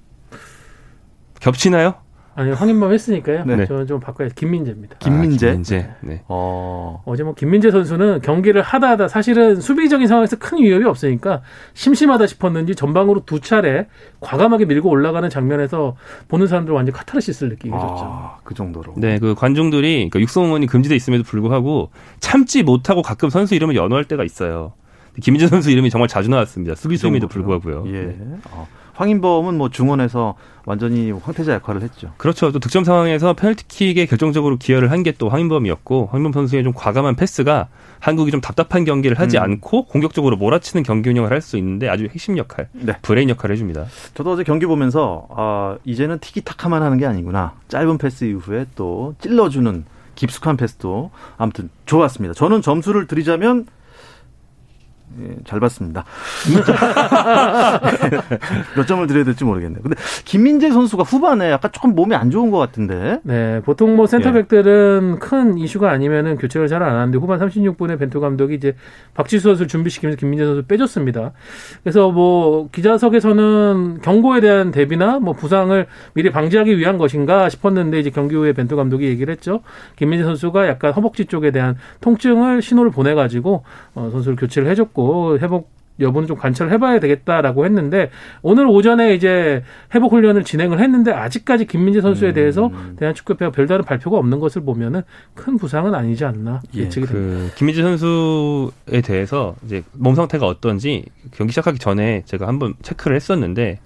겹치나요? 1.41 1.95
아니 2.37 2.53
황인범 2.53 2.93
했으니까요. 2.93 3.45
네. 3.47 3.65
저는 3.65 3.87
좀 3.87 3.99
바꿔야 3.99 4.29
김민재입니다. 4.29 4.99
김민재. 4.99 5.47
아, 5.47 5.51
김민재. 5.53 5.91
네. 6.03 6.23
어. 6.29 7.03
어제 7.07 7.23
뭐 7.23 7.35
김민재 7.35 7.71
선수는 7.71 8.21
경기를 8.21 8.61
하다 8.61 8.91
하다 8.91 9.09
사실은 9.09 9.59
수비적인 9.59 10.07
상황에서 10.07 10.37
큰 10.37 10.59
위협이 10.59 10.85
없으니까 10.85 11.41
심심하다 11.73 12.27
싶었는지 12.27 12.75
전방으로 12.75 13.25
두 13.25 13.41
차례 13.41 13.87
과감하게 14.21 14.67
밀고 14.67 14.91
올라가는 14.91 15.29
장면에서 15.31 15.97
보는 16.29 16.47
사람들 16.47 16.75
완전 16.75 16.95
카타르시스를 16.95 17.51
느끼게 17.53 17.75
해줬죠. 17.75 18.05
아, 18.05 18.39
그 18.45 18.53
정도로. 18.53 18.93
네, 18.99 19.19
그 19.19 19.35
관중들이 19.35 19.95
그러니까 19.95 20.21
육성 20.21 20.45
응원이 20.45 20.67
금지돼 20.67 20.95
있음에도 20.95 21.25
불구하고 21.25 21.91
참지 22.21 22.63
못하고 22.63 23.01
가끔 23.01 23.31
선수 23.31 23.55
이름을 23.55 23.77
연호할 23.77 24.05
때가 24.05 24.25
있어요. 24.25 24.75
김민재 25.23 25.47
선수 25.49 25.71
이름이 25.71 25.89
정말 25.89 26.09
자주 26.09 26.29
나왔습니다. 26.29 26.75
수비수임에도 26.75 27.29
그 27.29 27.33
불구하고요. 27.33 27.85
예. 27.87 27.93
네. 27.93 28.19
어. 28.51 28.69
황인범은 28.97 29.57
뭐 29.57 29.69
중원에서 29.69 30.35
완전히 30.65 31.13
황태자 31.13 31.53
역할을 31.55 31.83
했죠. 31.83 32.13
그렇죠. 32.17 32.51
또 32.51 32.59
득점 32.59 32.83
상황에서 32.85 33.35
페널티킥에 33.35 34.07
결정적으로 34.07 34.57
기여를 34.57 34.91
한 34.91 35.03
게 35.03 35.13
또 35.19 35.29
황인범이었고 35.29 36.09
황인범 36.11 36.33
선수의 36.33 36.65
좀 36.65 36.73
과감한 36.75 37.15
패스가 37.15 37.69
한국이 38.01 38.31
좀 38.33 38.41
답답한 38.41 38.85
경기를 38.85 39.19
하지 39.21 39.39
음. 39.39 39.43
않고 39.43 39.85
공격적으로 39.87 40.37
몰아치는 40.37 40.83
경기 40.83 41.11
운영을 41.11 41.31
할 41.31 41.41
수 41.41 41.57
있는데 41.59 41.89
아주 41.89 42.05
핵심 42.11 42.37
역할, 42.39 42.69
네. 42.73 42.95
브레인 43.03 43.29
역할을 43.31 43.55
해줍니다. 43.55 43.85
저도 44.15 44.33
어제 44.33 44.43
경기 44.43 44.67
보면서 44.67 45.29
아, 45.31 45.77
이제는 45.85 46.19
티키타카만 46.19 46.83
하는 46.83 46.99
게 46.99 47.07
아니구나. 47.07 47.53
짧은 47.69 47.99
패스 47.99 48.25
이후에 48.25 48.67
또 48.75 49.15
찔러주는 49.21 49.85
깊숙한 50.17 50.57
패스도 50.57 51.11
아무튼 51.37 51.69
좋았습니다. 51.85 52.33
저는 52.35 52.63
점수를 52.63 53.07
드리자면 53.07 53.67
예, 55.23 55.37
잘 55.45 55.61
봤습니다. 55.61 56.05
몇 58.77 58.87
점을 58.87 59.07
드려야 59.07 59.25
될지 59.25 59.45
모르겠네요. 59.45 59.83
근데 59.83 59.97
김민재 60.25 60.71
선수가 60.71 61.03
후반에 61.03 61.51
약간 61.51 61.71
조금 61.73 61.95
몸이 61.95 62.15
안 62.15 62.31
좋은 62.31 62.51
것 62.51 62.59
같은데. 62.59 63.21
네, 63.23 63.61
보통 63.65 63.97
뭐 63.97 64.07
센터백들은 64.07 65.15
예. 65.17 65.19
큰 65.19 65.59
이슈가 65.59 65.91
아니면은 65.91 66.37
교체를 66.37 66.69
잘 66.69 66.77
안 66.87 66.97
하는데 66.97 67.19
후반 67.19 67.39
36분에 67.39 67.99
벤투 67.99 68.21
감독이 68.21 68.55
이제 68.55 68.75
박지수 69.15 69.49
선수 69.49 69.67
준비시키면서 69.67 70.19
김민재 70.19 70.45
선수 70.45 70.63
빼줬습니다. 70.65 71.33
그래서 71.83 72.11
뭐 72.11 72.69
기자석에서는 72.71 74.01
경고에 74.03 74.41
대한 74.41 74.71
대비나 74.71 75.19
뭐 75.19 75.35
부상을 75.35 75.87
미리 76.15 76.31
방지하기 76.31 76.79
위한 76.79 76.99
것인가 76.99 77.49
싶었는데 77.49 77.99
이제 77.99 78.11
경기 78.11 78.37
후에 78.37 78.53
벤투 78.53 78.77
감독이 78.77 79.07
얘기를 79.07 79.33
했죠. 79.33 79.61
김민재 79.97 80.25
선수가 80.25 80.69
약간 80.69 80.93
허벅지 80.93 81.27
쪽에 81.27 81.51
대한 81.51 81.77
통증을 82.01 82.63
신호를 82.63 82.91
보내가지고 82.91 83.65
어, 83.95 84.09
선수를 84.13 84.37
교체를 84.37 84.69
해줬고. 84.71 85.06
회복 85.41 85.77
여부는 86.01 86.29
좀 86.29 86.37
관찰을 86.37 86.73
해봐야 86.73 87.01
되겠다라고 87.01 87.65
했는데 87.65 88.11
오늘 88.43 88.67
오전에 88.67 89.15
이제 89.15 89.63
회복 89.95 90.13
훈련을 90.13 90.45
진행을 90.45 90.81
했는데 90.81 91.13
아직까지 91.13 91.67
김민재 91.67 92.01
선수에 92.01 92.29
음. 92.29 92.35
대해서 92.35 92.71
대한축구협회가 92.99 93.51
별다른 93.51 93.85
발표가 93.85 94.19
없는 94.19 94.39
것을 94.41 94.63
보면은 94.63 95.03
큰 95.35 95.57
부상은 95.57 95.95
아니지 95.95 96.25
않나 96.25 96.61
예, 96.75 96.81
예측이 96.81 97.07
그 97.07 97.13
됩니다. 97.13 97.55
김민재 97.57 97.83
선수에 97.83 99.01
대해서 99.03 99.57
이제 99.65 99.83
몸 99.93 100.15
상태가 100.15 100.47
어떤지 100.47 101.05
경기 101.33 101.53
시작하기 101.53 101.79
전에 101.79 102.23
제가 102.27 102.47
한번 102.47 102.75
체크를 102.83 103.17
했었는데 103.17 103.81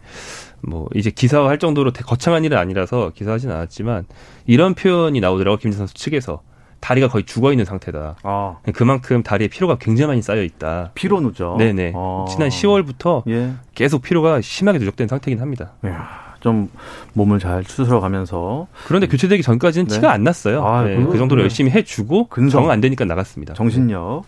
뭐 0.62 0.89
이제 0.95 1.11
기사화 1.11 1.49
할 1.49 1.59
정도로 1.59 1.93
거창한 1.93 2.45
일은 2.45 2.59
아니라서 2.59 3.12
기사하진 3.15 3.50
않았지만 3.50 4.05
이런 4.47 4.75
표현이 4.75 5.21
나오더라고 5.21 5.57
김진 5.59 5.79
선수 5.79 5.95
측에서 5.95 6.43
다리가 6.80 7.08
거의 7.08 7.25
죽어 7.25 7.52
있는 7.52 7.64
상태다. 7.64 8.16
아. 8.22 8.56
그만큼 8.75 9.22
다리에 9.22 9.49
피로가 9.49 9.76
굉장히 9.78 10.08
많이 10.08 10.22
쌓여 10.22 10.42
있다. 10.42 10.90
피로 10.94 11.20
누죠. 11.20 11.56
네네. 11.58 11.92
아. 11.94 12.25
지난 12.28 12.49
10월부터 12.49 13.22
예. 13.28 13.52
계속 13.75 14.02
피로가 14.02 14.40
심하게 14.40 14.78
누적된 14.78 15.08
상태긴 15.08 15.40
합니다. 15.40 15.72
이야, 15.84 16.34
좀 16.40 16.70
몸을 17.12 17.38
잘 17.38 17.64
추스러가면서 17.64 18.66
그런데 18.87 19.06
교체되기 19.06 19.42
전까지는 19.42 19.87
네. 19.87 19.94
티가 19.94 20.10
안 20.10 20.25
났어요. 20.25 20.64
아, 20.64 20.82
네. 20.84 20.96
그 20.96 21.18
정도로 21.18 21.42
열심히 21.42 21.70
해주고 21.70 22.28
근성 22.28 22.64
정안 22.64 22.80
되니까 22.80 23.04
나갔습니다. 23.04 23.54
정신력 23.54 24.25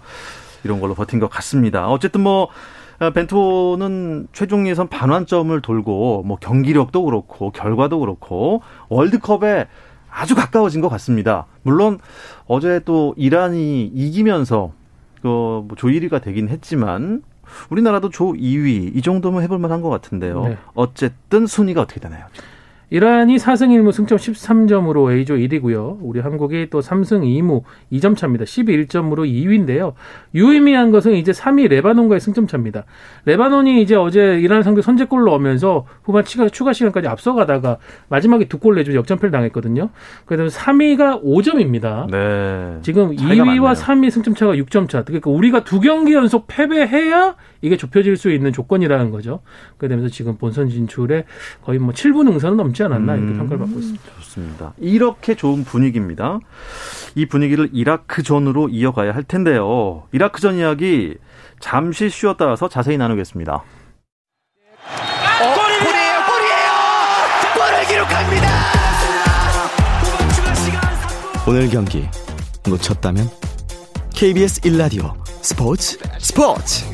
이런 0.64 0.80
걸로 0.80 0.94
버틴 0.94 1.18
것 1.18 1.28
같습니다. 1.28 1.88
어쨌든 1.88 2.20
뭐 2.20 2.48
어, 3.00 3.10
벤토는 3.10 4.28
최종 4.32 4.68
예선 4.68 4.88
반환점을 4.88 5.60
돌고 5.60 6.22
뭐 6.24 6.36
경기력도 6.36 7.04
그렇고 7.04 7.50
결과도 7.50 7.98
그렇고 7.98 8.62
월드컵에 8.88 9.66
아주 10.12 10.34
가까워진 10.34 10.80
것 10.80 10.88
같습니다. 10.88 11.46
물론 11.62 11.98
어제 12.46 12.80
또 12.84 13.14
이란이 13.16 13.84
이기면서 13.86 14.72
그뭐 15.22 15.68
조 15.76 15.88
1위가 15.88 16.22
되긴 16.22 16.48
했지만 16.48 17.22
우리나라도 17.70 18.10
조 18.10 18.32
2위 18.32 18.96
이 18.96 19.02
정도면 19.02 19.42
해볼 19.42 19.58
만한 19.58 19.80
것 19.80 19.88
같은데요. 19.88 20.44
네. 20.44 20.58
어쨌든 20.74 21.46
순위가 21.46 21.80
어떻게 21.80 22.00
되나요? 22.00 22.26
이란이 22.96 23.36
4승 23.36 23.68
1무 23.70 23.90
승점 23.90 24.18
13점으로 24.18 25.10
A조 25.10 25.36
1위고요. 25.36 25.96
우리 26.02 26.20
한국이 26.20 26.68
또 26.68 26.80
3승 26.80 27.22
2무 27.22 27.62
2점 27.90 28.14
차입니다. 28.18 28.44
11점으로 28.44 29.26
2위인데요. 29.26 29.94
유의미한 30.34 30.90
것은 30.90 31.14
이제 31.14 31.32
3위 31.32 31.68
레바논과의 31.68 32.20
승점 32.20 32.46
차입니다. 32.46 32.84
레바논이 33.24 33.80
이제 33.80 33.94
어제 33.96 34.38
이란 34.38 34.62
상대 34.62 34.82
선제골을 34.82 35.24
넣으면서 35.24 35.86
후반 36.02 36.22
추가 36.26 36.72
시간까지 36.74 37.08
앞서가다가 37.08 37.78
마지막에 38.08 38.44
두 38.46 38.62
골 38.62 38.76
내주 38.76 38.94
역전패를 38.94 39.30
당했거든요. 39.32 39.88
그래서 40.26 40.56
3위가 40.56 41.24
5점입니다. 41.24 42.08
네. 42.10 42.78
지금 42.82 43.16
2위와 43.16 43.44
많네요. 43.46 43.62
3위 43.72 44.10
승점 44.10 44.34
차가 44.34 44.54
6점 44.54 44.88
차. 44.88 45.02
그러니까 45.02 45.30
우리가 45.30 45.64
두 45.64 45.80
경기 45.80 46.12
연속 46.12 46.46
패배해야 46.46 47.36
이게 47.62 47.76
좁혀질 47.76 48.16
수 48.16 48.30
있는 48.30 48.52
조건이라는 48.52 49.10
거죠. 49.10 49.40
그러면서 49.78 50.08
지금 50.08 50.36
본선 50.36 50.68
진출에 50.68 51.24
거의 51.64 51.78
뭐 51.78 51.92
7분 51.94 52.28
응선은 52.28 52.56
넘지 52.56 52.81
않았나 52.82 53.14
이렇게 53.16 53.32
음, 53.32 53.36
평가를 53.38 53.58
받고 53.58 53.78
있습니다. 53.78 54.04
좋습니다. 54.20 54.72
이렇게 54.78 55.34
좋은 55.34 55.64
분위기입니다. 55.64 56.38
이 57.14 57.26
분위기를 57.26 57.68
이라크 57.72 58.22
전으로 58.22 58.68
이어가야 58.68 59.14
할 59.14 59.22
텐데요. 59.22 60.04
이라크 60.12 60.40
전 60.40 60.56
이야기 60.56 61.16
잠시 61.60 62.08
쉬었다 62.08 62.46
와서 62.46 62.68
자세히 62.68 62.96
나누겠습니다. 62.96 63.54
어, 63.54 63.62
골이에요, 65.38 66.20
골이에요! 66.26 66.70
골을 67.54 67.86
기록합니다! 67.88 68.48
오늘 71.48 71.68
경기 71.68 72.08
놓쳤다면 72.68 73.28
KBS 74.14 74.60
1라디오 74.60 75.12
스포츠 75.26 75.98
스포츠 76.20 76.84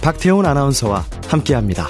박태훈 0.00 0.46
아나운서와 0.46 1.04
함께합니다. 1.28 1.88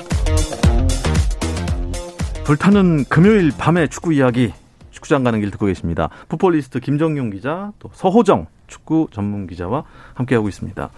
불타는 2.44 3.04
금요일 3.04 3.52
밤의 3.56 3.88
축구 3.88 4.12
이야기 4.12 4.52
축구장 4.90 5.24
가는 5.24 5.40
길 5.40 5.50
듣고 5.50 5.64
계십니다. 5.64 6.10
풋볼리스트 6.28 6.78
김정용 6.78 7.30
기자 7.30 7.72
또 7.78 7.88
서호정 7.94 8.46
축구 8.66 9.08
전문 9.10 9.46
기자와 9.46 9.84
함께하고 10.12 10.48
있습니다. 10.48 10.90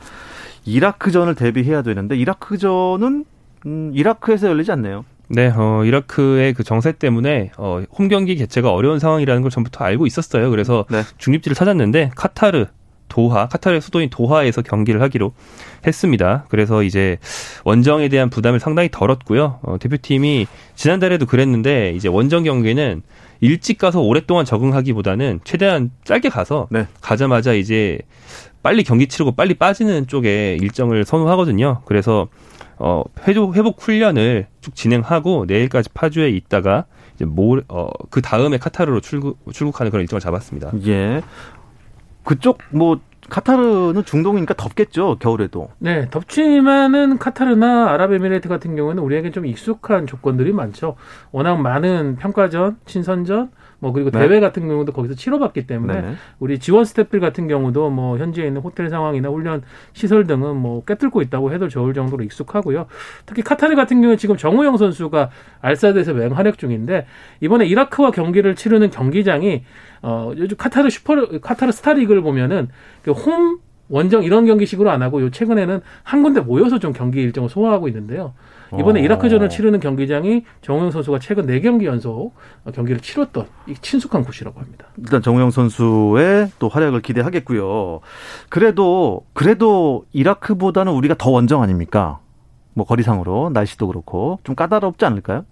이라크전을 0.64 1.36
대비해야 1.36 1.82
되는데 1.82 2.16
이라크전은 2.16 3.24
음, 3.66 3.90
이라크에서 3.94 4.48
열리지 4.48 4.72
않네요. 4.72 5.04
네, 5.28 5.52
어, 5.56 5.84
이라크의 5.84 6.52
그 6.52 6.64
정세 6.64 6.90
때문에 6.90 7.52
어, 7.58 7.82
홈 7.96 8.08
경기 8.08 8.34
개최가 8.34 8.72
어려운 8.72 8.98
상황이라는 8.98 9.42
걸 9.42 9.50
전부터 9.50 9.84
알고 9.84 10.06
있었어요. 10.06 10.50
그래서 10.50 10.84
네. 10.90 11.02
중립지를 11.18 11.54
찾았는데 11.54 12.10
카타르 12.16 12.66
도하, 13.08 13.48
카타르의 13.48 13.80
수도인 13.80 14.10
도하에서 14.10 14.62
경기를 14.62 15.00
하기로 15.02 15.32
했습니다. 15.86 16.44
그래서 16.48 16.82
이제 16.82 17.18
원정에 17.64 18.08
대한 18.08 18.30
부담을 18.30 18.60
상당히 18.60 18.88
덜었고요. 18.90 19.60
어, 19.62 19.76
대표팀이 19.78 20.46
지난달에도 20.74 21.26
그랬는데 21.26 21.92
이제 21.96 22.08
원정 22.08 22.44
경기는 22.44 23.02
일찍 23.40 23.78
가서 23.78 24.00
오랫동안 24.00 24.44
적응하기보다는 24.44 25.40
최대한 25.44 25.90
짧게 26.04 26.28
가서 26.30 26.68
네. 26.70 26.86
가자마자 27.00 27.52
이제 27.52 27.98
빨리 28.62 28.82
경기 28.82 29.06
치르고 29.06 29.32
빨리 29.32 29.54
빠지는 29.54 30.06
쪽에 30.06 30.56
일정을 30.60 31.04
선호하거든요. 31.04 31.82
그래서 31.84 32.28
어 32.78 33.02
회복 33.26 33.54
회복 33.56 33.80
훈련을 33.80 34.46
쭉 34.60 34.74
진행하고 34.74 35.44
내일까지 35.46 35.90
파주에 35.94 36.30
있다가 36.30 36.84
이제 37.14 37.24
모 37.24 37.58
어 37.68 37.90
그 38.10 38.20
다음에 38.20 38.58
카타르로 38.58 39.00
출국 39.00 39.38
출국하는 39.52 39.90
그런 39.90 40.02
일정을 40.02 40.20
잡았습니다. 40.20 40.72
예. 40.86 41.22
그쪽 42.26 42.58
뭐 42.70 43.00
카타르는 43.30 44.04
중동이니까 44.04 44.54
덥겠죠 44.54 45.16
겨울에도. 45.18 45.70
네, 45.78 46.08
덥지만은 46.10 47.18
카타르나 47.18 47.90
아랍에미레이트 47.90 48.48
같은 48.48 48.76
경우는 48.76 49.02
우리에게 49.02 49.30
좀 49.30 49.46
익숙한 49.46 50.06
조건들이 50.06 50.52
많죠. 50.52 50.96
워낙 51.32 51.56
많은 51.56 52.16
평가전, 52.16 52.78
친선전, 52.84 53.50
뭐 53.78 53.92
그리고 53.92 54.10
네. 54.10 54.26
대회 54.26 54.40
같은 54.40 54.66
경우도 54.66 54.92
거기서 54.92 55.14
치러봤기 55.14 55.66
때문에 55.66 56.00
네. 56.00 56.14
우리 56.38 56.58
지원 56.58 56.84
스태프들 56.84 57.20
같은 57.20 57.46
경우도 57.48 57.90
뭐 57.90 58.18
현지에 58.18 58.46
있는 58.46 58.60
호텔 58.60 58.88
상황이나 58.88 59.28
훈련 59.28 59.62
시설 59.92 60.26
등은 60.26 60.56
뭐 60.56 60.84
꿰뚫고 60.84 61.22
있다고 61.22 61.52
해도 61.52 61.68
좋을 61.68 61.92
정도로 61.94 62.24
익숙하고요. 62.24 62.86
특히 63.26 63.42
카타르 63.42 63.74
같은 63.76 64.00
경우에 64.00 64.16
지금 64.16 64.36
정우영 64.36 64.76
선수가 64.76 65.30
알사드에서 65.60 66.14
맹활약 66.14 66.58
중인데 66.58 67.06
이번에 67.40 67.66
이라크와 67.66 68.10
경기를 68.10 68.54
치르는 68.54 68.90
경기장이 68.90 69.64
어 70.02 70.32
요즘 70.36 70.56
카타르 70.56 70.88
슈퍼 70.90 71.40
카타르 71.40 71.72
스타리그를 71.72 72.22
보면은 72.22 72.68
그홈 73.02 73.58
원정 73.88 74.24
이런 74.24 74.46
경기식으로 74.46 74.90
안 74.90 75.02
하고 75.02 75.20
요 75.22 75.30
최근에는 75.30 75.80
한 76.02 76.22
군데 76.22 76.40
모여서 76.40 76.78
좀 76.78 76.92
경기 76.92 77.20
일정을 77.20 77.48
소화하고 77.48 77.88
있는데요. 77.88 78.34
이번에 78.74 79.00
어. 79.00 79.02
이라크전을 79.02 79.48
치르는 79.48 79.80
경기장이 79.80 80.44
정우영 80.62 80.90
선수가 80.90 81.18
최근 81.20 81.46
4경기 81.46 81.84
연속 81.84 82.34
경기를 82.74 83.00
치렀던 83.00 83.46
친숙한 83.80 84.24
곳이라고 84.24 84.60
합니다. 84.60 84.86
일단 84.98 85.22
정우영 85.22 85.50
선수의 85.50 86.50
또 86.58 86.68
활약을 86.68 87.02
기대하겠고요. 87.02 88.00
그래도 88.48 89.24
그래도 89.32 90.04
이라크보다는 90.12 90.92
우리가 90.92 91.14
더 91.16 91.30
원정 91.30 91.62
아닙니까? 91.62 92.18
뭐 92.74 92.84
거리상으로 92.84 93.50
날씨도 93.54 93.86
그렇고 93.86 94.38
좀 94.44 94.54
까다롭지 94.54 95.04
않을까요? 95.04 95.44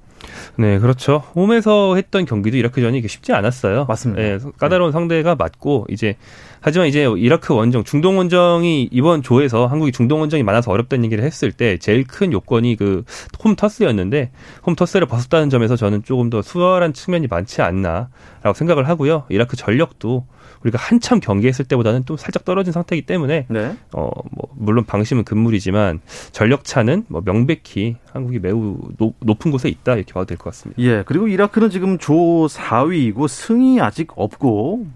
네, 0.57 0.79
그렇죠. 0.79 1.23
홈에서 1.35 1.97
했던 1.97 2.25
경기도 2.25 2.57
이라크전이 2.57 3.07
쉽지 3.07 3.33
않았어요. 3.33 3.85
맞습니다. 3.87 4.23
네, 4.23 4.39
까다로운 4.59 4.91
네. 4.91 4.93
상대가 4.93 5.35
맞고 5.35 5.87
이제 5.91 6.17
하지만 6.65 6.89
이제 6.89 7.07
이라크 7.19 7.55
원정, 7.55 7.85
중동 7.85 8.17
원정이 8.17 8.89
이번 8.91 9.23
조에서 9.23 9.67
한국이 9.67 9.93
중동 9.93 10.21
원정이 10.21 10.43
많아서 10.43 10.71
어렵다는 10.71 11.05
얘기를 11.05 11.23
했을 11.23 11.53
때 11.53 11.77
제일 11.79 12.05
큰 12.05 12.33
요건이 12.33 12.77
그 12.77 13.05
홈 13.45 13.55
텃세였는데 13.57 14.31
홈 14.67 14.75
텃세를 14.75 15.07
벗었다는 15.07 15.51
점에서 15.51 15.77
저는 15.77 16.03
조금 16.03 16.31
더 16.31 16.41
수월한 16.41 16.95
측면이 16.95 17.27
많지 17.27 17.61
않나라고 17.61 18.55
생각을 18.55 18.89
하고요. 18.89 19.25
이라크 19.29 19.55
전력도 19.57 20.27
우리가 20.63 20.79
한참 20.79 21.21
경기했을 21.21 21.67
때보다는 21.67 22.05
또 22.05 22.17
살짝 22.17 22.47
떨어진 22.47 22.73
상태이기 22.73 23.05
때문에 23.05 23.47
네. 23.51 23.77
어 23.93 24.11
뭐 24.31 24.49
물론 24.57 24.85
방심은 24.87 25.25
금물이지만 25.25 26.01
전력 26.33 26.65
차는 26.65 27.05
뭐 27.09 27.21
명백히 27.23 27.97
한국이 28.13 28.39
매우 28.39 28.79
노, 28.97 29.13
높은 29.21 29.51
곳에 29.51 29.69
있다 29.69 29.97
이렇게 29.97 30.15
봐도 30.15 30.25
될 30.25 30.39
것 30.39 30.45
같습니다. 30.45 30.81
예. 30.83 31.03
그리고 31.05 31.29
이라크는 31.29 31.69
지금 31.69 31.99
조 31.99 32.15
4위이고 32.15 33.29
승이 33.29 33.81
아직 33.83 34.09
없고 34.17 34.87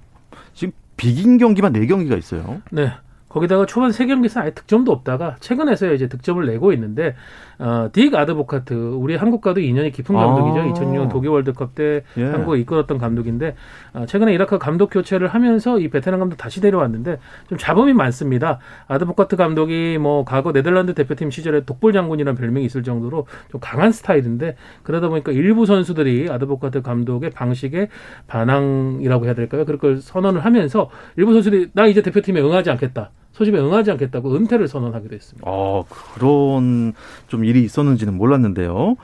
비긴 0.98 1.38
경기만 1.38 1.72
4경기가 1.72 2.18
있어요. 2.18 2.61
네. 2.70 2.92
거기다가 3.28 3.66
초반 3.66 3.92
세 3.92 4.06
경기에서 4.06 4.40
아예 4.40 4.50
득점도 4.50 4.90
없다가 4.90 5.36
최근에서야 5.40 5.92
이제 5.92 6.08
득점을 6.08 6.44
내고 6.46 6.72
있는데 6.72 7.14
어, 7.58 7.90
딕 7.92 8.14
아드보카트 8.14 8.72
우리 8.72 9.16
한국과도 9.16 9.60
인연이 9.60 9.90
깊은 9.90 10.14
감독이죠. 10.14 10.60
아. 10.60 10.72
2006년 10.72 11.10
독일 11.10 11.30
월드컵 11.30 11.74
때 11.74 12.04
예. 12.16 12.24
한국을 12.24 12.58
이끌었던 12.60 12.98
감독인데 12.98 13.56
어, 13.94 14.06
최근에 14.06 14.32
이라크 14.32 14.58
감독 14.58 14.90
교체를 14.90 15.28
하면서 15.28 15.78
이 15.78 15.88
베테랑 15.88 16.20
감독 16.20 16.36
다시 16.36 16.60
데려왔는데 16.60 17.18
좀 17.48 17.58
잡음이 17.58 17.92
많습니다. 17.94 18.60
아드보카트 18.86 19.36
감독이 19.36 19.98
뭐 19.98 20.24
과거 20.24 20.52
네덜란드 20.52 20.94
대표팀 20.94 21.30
시절에 21.30 21.64
독볼 21.64 21.92
장군이라는 21.92 22.38
별명이 22.38 22.64
있을 22.66 22.82
정도로 22.82 23.26
좀 23.50 23.60
강한 23.60 23.90
스타일인데 23.90 24.56
그러다 24.84 25.08
보니까 25.08 25.32
일부 25.32 25.66
선수들이 25.66 26.30
아드보카트 26.30 26.82
감독의 26.82 27.30
방식에 27.30 27.88
반항이라고 28.28 29.26
해야 29.26 29.34
될까요? 29.34 29.64
그걸 29.64 29.98
선언을 29.98 30.44
하면서 30.44 30.90
일부 31.16 31.32
선수들이 31.32 31.70
나 31.72 31.86
이제 31.86 32.02
대표팀에 32.02 32.40
응하지 32.40 32.70
않겠다. 32.70 33.10
소집에 33.32 33.58
응하지 33.58 33.90
않겠다고 33.92 34.34
은퇴를 34.34 34.68
선언하기도 34.68 35.14
했습니다. 35.14 35.48
아, 35.48 35.82
그런 35.88 36.94
좀 37.28 37.44
일이 37.44 37.62
있었는지는 37.62 38.14
몰랐는데요. 38.14 38.96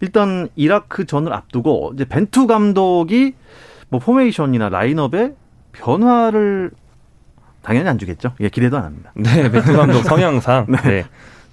일단 0.00 0.48
이라크 0.56 1.04
전을 1.04 1.32
앞두고 1.32 1.92
이제 1.94 2.04
벤투 2.04 2.46
감독이 2.46 3.34
뭐 3.88 4.00
포메이션이나 4.00 4.68
라인업에 4.68 5.34
변화를 5.72 6.70
당연히 7.62 7.88
안 7.88 7.98
주겠죠. 7.98 8.32
예, 8.40 8.48
기대도 8.48 8.76
안 8.76 8.84
합니다. 8.84 9.12
네, 9.14 9.50
벤투 9.50 9.72
감독 9.74 10.02
성향상 10.02 10.66
네. 10.84 11.04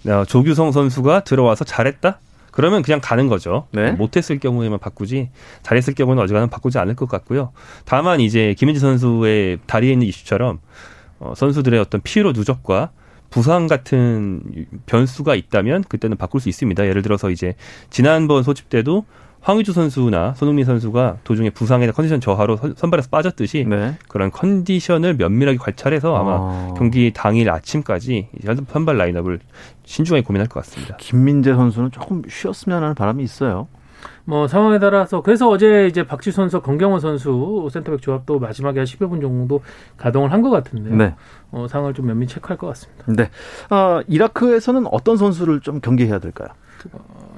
네. 0.04 0.12
어, 0.12 0.26
조규성 0.26 0.72
선수가 0.72 1.26
들어와서 1.26 1.66
잘했다. 1.66 2.20
그러면 2.52 2.82
그냥 2.82 3.00
가는 3.02 3.28
거죠. 3.28 3.68
네. 3.72 3.92
못했을 3.92 4.40
경우에만 4.40 4.80
바꾸지 4.80 5.30
잘했을 5.62 5.94
경우는 5.94 6.24
어지간하면 6.24 6.50
바꾸지 6.50 6.80
않을 6.80 6.96
것 6.96 7.08
같고요. 7.08 7.52
다만 7.86 8.20
이제 8.20 8.56
김민지 8.58 8.80
선수의 8.80 9.60
다리에 9.68 9.92
있는 9.92 10.08
이슈처럼 10.08 10.60
어, 11.20 11.34
선수들의 11.36 11.80
어떤 11.80 12.02
피로 12.02 12.32
누적과 12.32 12.92
부상 13.30 13.68
같은 13.68 14.42
변수가 14.86 15.36
있다면 15.36 15.84
그때는 15.84 16.18
바꿀 16.18 16.42
수 16.42 16.50
있습니다. 16.50 16.88
예를 16.88 17.02
들어서 17.02 17.30
이제 17.30 17.56
지난번 17.90 18.44
소집 18.44 18.70
때도 18.70 19.06
황의주 19.42 19.72
선수나 19.72 20.34
손흥민 20.34 20.66
선수가 20.66 21.20
도중에 21.24 21.52
부상이나 21.52 21.94
컨디션 21.94 22.20
저하로 22.20 22.58
선발에서 22.76 23.10
빠졌듯이 23.10 23.66
네. 23.70 23.96
그런 24.10 24.32
컨디션을 24.32 25.16
면밀하게 25.16 25.58
관찰해서 25.58 26.16
아마 26.16 26.32
아. 26.36 26.74
경기 26.78 27.12
당일 27.14 27.50
아침까지 27.50 28.28
선발 28.68 28.98
라인업을 28.98 29.40
신중하게 29.86 30.26
고민할 30.26 30.48
것 30.50 30.60
같습니다. 30.62 30.98
김민재 30.98 31.54
선수는 31.54 31.92
조금 31.92 32.22
쉬었으면 32.28 32.84
하는 32.84 32.96
바람이 32.96 33.24
있어요. 33.24 33.68
뭐 34.26 34.48
상황에 34.48 34.80
따라서 34.80 35.22
그래서 35.22 35.50
어제 35.50 35.88
이제 35.88 36.06
박지 36.06 36.32
선수, 36.32 36.62
건경원 36.62 37.00
선수 37.00 37.68
센터백 37.72 38.02
조합도 38.02 38.40
마지막에 38.40 38.80
한 38.80 38.86
10여 38.86 39.10
분 39.10 39.22
정도 39.22 39.62
가동을 39.98 40.32
한 40.32 40.40
것 40.42 40.50
같은데 40.50 40.92
네. 40.92 41.16
어, 41.52 41.68
상황을 41.68 41.94
좀 41.94 42.06
면밀히 42.08 42.28
체크할 42.28 42.58
것 42.58 42.68
같습니다. 42.68 43.04
네. 43.08 43.30
어, 43.76 44.02
이라크에서는 44.08 44.86
어떤 44.92 45.18
선수를 45.18 45.60
좀 45.62 45.82
경계해야 45.82 46.20
될까요? 46.20 46.50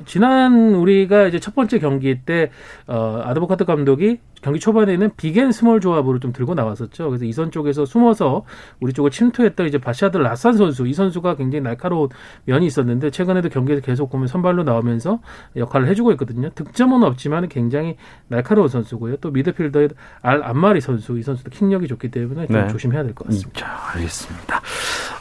어, 0.01 0.05
지난 0.05 0.75
우리가 0.75 1.27
이제 1.27 1.39
첫 1.39 1.55
번째 1.55 1.79
경기 1.79 2.19
때 2.21 2.51
어, 2.87 3.21
아드보카트 3.23 3.65
감독이 3.65 4.19
경기 4.41 4.59
초반에는 4.59 5.11
big 5.17 5.34
and 5.34 5.51
small 5.51 5.81
조합으로 5.81 6.19
좀 6.19 6.33
들고 6.33 6.55
나왔었죠. 6.55 7.09
그래서 7.09 7.25
이선 7.25 7.51
쪽에서 7.51 7.85
숨어서 7.85 8.43
우리 8.79 8.91
쪽을 8.91 9.11
침투했던 9.11 9.67
이제 9.67 9.77
바샤르 9.77 10.17
라산 10.17 10.53
선수 10.53 10.87
이 10.87 10.93
선수가 10.93 11.35
굉장히 11.35 11.61
날카로운 11.61 12.09
면이 12.45 12.65
있었는데 12.65 13.11
최근에도 13.11 13.49
경기에서 13.49 13.81
계속 13.81 14.09
보면 14.09 14.27
선발로 14.27 14.63
나오면서 14.63 15.19
역할을 15.55 15.87
해주고 15.89 16.11
있거든요. 16.13 16.49
득점은 16.55 17.03
없지만 17.03 17.49
굉장히 17.49 17.97
날카로운 18.27 18.67
선수고요. 18.67 19.17
또 19.17 19.29
미드필더의 19.31 19.89
알 20.23 20.43
안마리 20.43 20.81
선수 20.81 21.17
이 21.19 21.21
선수도 21.21 21.51
킥력이 21.51 21.87
좋기 21.87 22.09
때문에 22.09 22.47
좀 22.47 22.55
네. 22.55 22.67
조심해야 22.67 23.03
될 23.03 23.13
것 23.13 23.27
같습니다. 23.27 23.59
자, 23.59 23.91
알겠습니다. 23.93 24.61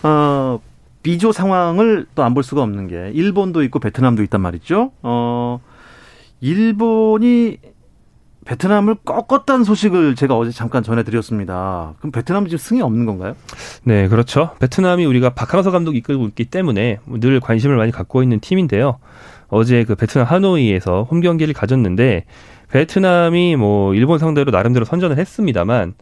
어, 0.05 0.61
비조 1.03 1.33
상황을 1.33 2.07
또 2.15 2.23
안 2.23 2.35
볼 2.35 2.43
수가 2.43 2.63
없는 2.63 2.89
게 2.89 3.11
일본도 3.15 3.63
있고 3.65 3.79
베트남도 3.79 4.23
있단 4.25 4.41
말이죠. 4.41 4.93
어, 5.03 5.61
일본이 6.41 7.59
베트남을 8.45 8.97
꺾었다는 9.05 9.65
소식을 9.65 10.15
제가 10.15 10.37
어제 10.37 10.51
잠깐 10.51 10.83
전해드렸습니다. 10.83 11.95
그럼 11.99 12.11
베트남은 12.11 12.49
지금 12.49 12.59
승이 12.59 12.81
없는 12.83 13.05
건가요? 13.07 13.35
네, 13.85 14.09
그렇죠. 14.09 14.51
베트남이 14.59 15.05
우리가 15.05 15.31
박항서 15.31 15.71
감독이 15.71 15.99
이끌고 15.99 16.27
있기 16.29 16.47
때문에 16.47 16.99
늘 17.07 17.39
관심을 17.41 17.77
많이 17.77 17.93
갖고 17.93 18.23
있는 18.23 18.41
팀인데요. 18.41 18.99
어제 19.49 19.85
그 19.85 19.95
베트남 19.95 20.27
하노이에서 20.27 21.05
홈 21.11 21.21
경기를 21.21 21.53
가졌는데 21.55 22.25
베트남이 22.71 23.57
뭐 23.57 23.95
일본 23.95 24.19
상대로 24.19 24.51
나름대로 24.51 24.85
선전을 24.85 25.19
했습니다만 25.19 25.95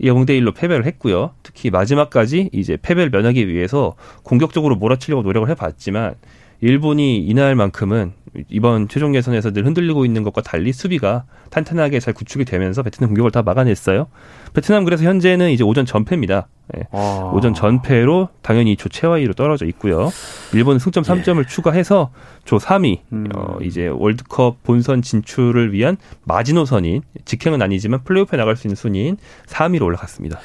0대 0.00 0.30
1로 0.30 0.54
패배를 0.54 0.86
했고요. 0.86 1.32
특히 1.42 1.70
마지막까지 1.70 2.50
이제 2.52 2.76
패배를 2.80 3.10
면하기 3.10 3.48
위해서 3.48 3.94
공격적으로 4.22 4.76
몰아치려고 4.76 5.22
노력을 5.22 5.48
해봤지만 5.50 6.14
일본이 6.60 7.18
이날만큼은 7.18 8.12
이번 8.48 8.88
최종 8.88 9.14
예선에서 9.14 9.52
늘 9.52 9.66
흔들리고 9.66 10.04
있는 10.04 10.22
것과 10.22 10.42
달리 10.42 10.72
수비가 10.72 11.24
탄탄하게 11.50 12.00
잘 12.00 12.14
구축이 12.14 12.44
되면서 12.44 12.82
베트남 12.82 13.10
공격을 13.10 13.30
다 13.32 13.42
막아냈어요. 13.42 14.06
베트남 14.54 14.84
그래서 14.84 15.04
현재는 15.04 15.50
이제 15.50 15.64
오전 15.64 15.84
전패입니다. 15.84 16.46
네. 16.74 16.86
아. 16.90 17.30
오전 17.34 17.54
전패로 17.54 18.28
당연히 18.40 18.76
조 18.76 18.88
최하위로 18.88 19.34
떨어져 19.34 19.66
있고요. 19.66 20.10
일본은 20.54 20.78
승점 20.78 21.04
3점을 21.04 21.38
예. 21.40 21.46
추가해서 21.46 22.10
조 22.44 22.56
3위 22.58 23.00
음. 23.12 23.28
어, 23.34 23.58
이제 23.60 23.88
월드컵 23.88 24.62
본선 24.62 25.02
진출을 25.02 25.72
위한 25.72 25.96
마지노선인 26.24 27.02
직행은 27.24 27.60
아니지만 27.62 28.04
플레이오프에 28.04 28.38
나갈 28.38 28.56
수 28.56 28.66
있는 28.66 28.76
순위인 28.76 29.16
3위로 29.46 29.82
올라갔습니다. 29.82 30.38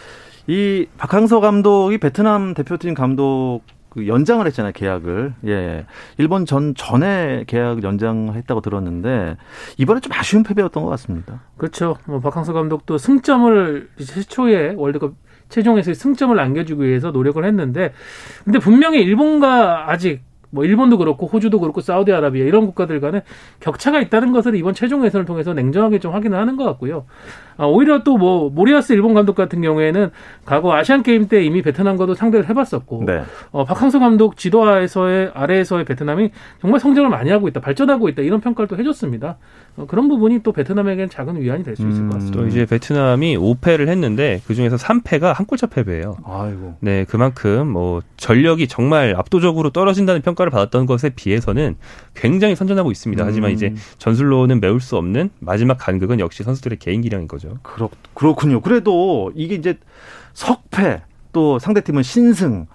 이 0.48 0.86
박항서 0.98 1.40
감독이 1.40 1.98
베트남 1.98 2.54
대표팀 2.54 2.94
감독 2.94 3.62
그 3.90 4.08
연장을 4.08 4.46
했잖아요 4.46 4.74
계약을 4.74 5.34
예 5.48 5.86
일본 6.18 6.46
전 6.46 6.76
전에 6.76 7.46
계약 7.48 7.84
연장했다고 7.84 8.62
들었는데 8.62 9.38
이번에 9.78 10.00
좀 10.02 10.14
아쉬운 10.14 10.44
패배였던 10.44 10.84
것 10.84 10.90
같습니다. 10.92 11.42
그렇죠. 11.58 11.98
뭐 12.06 12.20
박항서 12.20 12.54
감독도 12.54 12.98
승점을 12.98 13.90
최초에 13.98 14.76
월드컵 14.78 15.16
최종에서 15.50 15.94
승점을 15.94 16.36
남겨주기 16.36 16.84
위해서 16.84 17.12
노력을 17.12 17.44
했는데 17.44 17.94
근데 18.44 18.60
분명히 18.60 19.02
일본과 19.02 19.92
아직 19.92 20.22
뭐 20.50 20.64
일본도 20.64 20.98
그렇고 20.98 21.28
호주도 21.28 21.60
그렇고 21.60 21.82
사우디아라비아 21.82 22.46
이런 22.46 22.66
국가들과는 22.68 23.22
격차가 23.60 24.00
있다는 24.02 24.32
것을 24.32 24.56
이번 24.56 24.74
최종 24.74 25.06
예선을 25.06 25.26
통해서 25.26 25.54
냉정하게 25.54 26.00
좀 26.00 26.14
확인을 26.14 26.38
하는 26.38 26.56
것 26.56 26.64
같고요. 26.64 27.06
아, 27.58 27.66
오히려 27.66 28.04
또 28.04 28.18
뭐 28.18 28.50
모리아스 28.50 28.94
일본 28.94 29.14
감독 29.14 29.36
같은 29.36 29.62
경우에는 29.62 30.10
과거 30.44 30.74
아시안 30.74 31.04
게임 31.04 31.28
때 31.28 31.44
이미 31.44 31.62
베트남과도 31.62 32.16
상대를 32.16 32.50
해봤었고 32.50 33.04
네. 33.06 33.22
어, 33.52 33.64
박항서 33.64 34.00
감독 34.00 34.38
지도하에서의 34.38 35.32
아래에서의 35.36 35.86
베트남이 35.86 36.32
정말 36.62 36.80
성장을 36.80 37.08
많이 37.10 37.30
하고 37.30 37.48
있다, 37.48 37.60
발전하고 37.62 38.10
있다 38.10 38.24
이런 38.24 38.42
평가를 38.42 38.68
또 38.68 38.76
해줬습니다. 38.78 39.38
어, 39.76 39.86
그런 39.88 40.08
부분이 40.08 40.42
또 40.42 40.52
베트남에게는 40.52 41.10
작은 41.10 41.40
위안이 41.40 41.64
될 41.64 41.76
수 41.76 41.84
있을 41.88 41.94
것 41.94 42.00
음, 42.00 42.10
같습니다. 42.12 42.40
또 42.40 42.48
이제 42.48 42.66
베트남이 42.66 43.38
5패를 43.38 43.88
했는데 43.88 44.42
그 44.48 44.56
중에서 44.56 44.76
3패가 44.78 45.34
한 45.34 45.46
골차 45.46 45.68
패배예요. 45.68 46.18
아이고. 46.26 46.78
네, 46.80 47.06
그만큼 47.08 47.68
뭐 47.68 48.02
전력이 48.18 48.68
정말 48.68 49.14
압도적으로 49.16 49.70
떨어진다는 49.70 50.22
평가를 50.22 50.50
받았던 50.50 50.88
것에 50.88 51.12
비해서는 51.16 51.76
굉장히 52.16 52.56
선전하고 52.56 52.90
있습니다. 52.92 53.24
음. 53.24 53.28
하지만 53.28 53.52
이제 53.52 53.76
전술로는 54.00 54.60
메울 54.60 54.80
수 54.82 54.98
없는 54.98 55.30
마지막 55.40 55.78
간극은 55.78 56.20
역시 56.20 56.42
선수들의 56.42 56.80
개인 56.80 57.02
기량인 57.02 57.28
거죠. 57.28 57.47
그렇 57.64 57.90
그렇군요. 58.14 58.62
그래도 58.62 59.32
이게 59.36 59.56
이제 59.56 59.78
석패 60.34 61.02
또 61.34 61.60
상대팀은 61.60 62.04
신승 62.04 62.68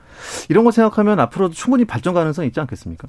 이런 0.48 0.64
거 0.64 0.70
생각하면 0.70 1.20
앞으로도 1.20 1.54
충분히 1.54 1.84
발전 1.84 2.14
가능성이 2.14 2.48
있지 2.48 2.60
않겠습니까? 2.60 3.08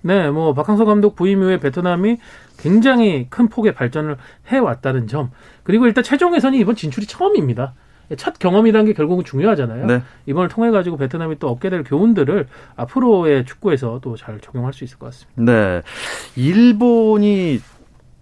네, 0.00 0.30
뭐 0.30 0.54
박항서 0.54 0.84
감독 0.84 1.16
부임 1.16 1.42
이후에 1.42 1.58
베트남이 1.58 2.18
굉장히 2.58 3.26
큰 3.30 3.48
폭의 3.48 3.74
발전을 3.74 4.16
해왔다는 4.46 5.06
점. 5.08 5.30
그리고 5.64 5.86
일단 5.86 6.04
최종 6.04 6.34
예선이 6.34 6.58
이번 6.58 6.76
진출이 6.76 7.06
처음입니다. 7.06 7.74
첫 8.16 8.38
경험이라는 8.38 8.86
게 8.86 8.92
결국은 8.94 9.24
중요하잖아요. 9.24 9.86
네. 9.86 10.02
이번을 10.26 10.48
통해 10.48 10.70
가지고 10.70 10.96
베트남이 10.96 11.38
또 11.38 11.50
얻게 11.50 11.68
될 11.68 11.84
교훈들을 11.84 12.46
앞으로의 12.76 13.44
축구에서 13.44 14.00
또 14.02 14.16
잘 14.16 14.40
적용할 14.40 14.72
수 14.72 14.84
있을 14.84 14.98
것 14.98 15.06
같습니다. 15.06 15.52
네. 15.52 15.82
일본이 16.36 17.60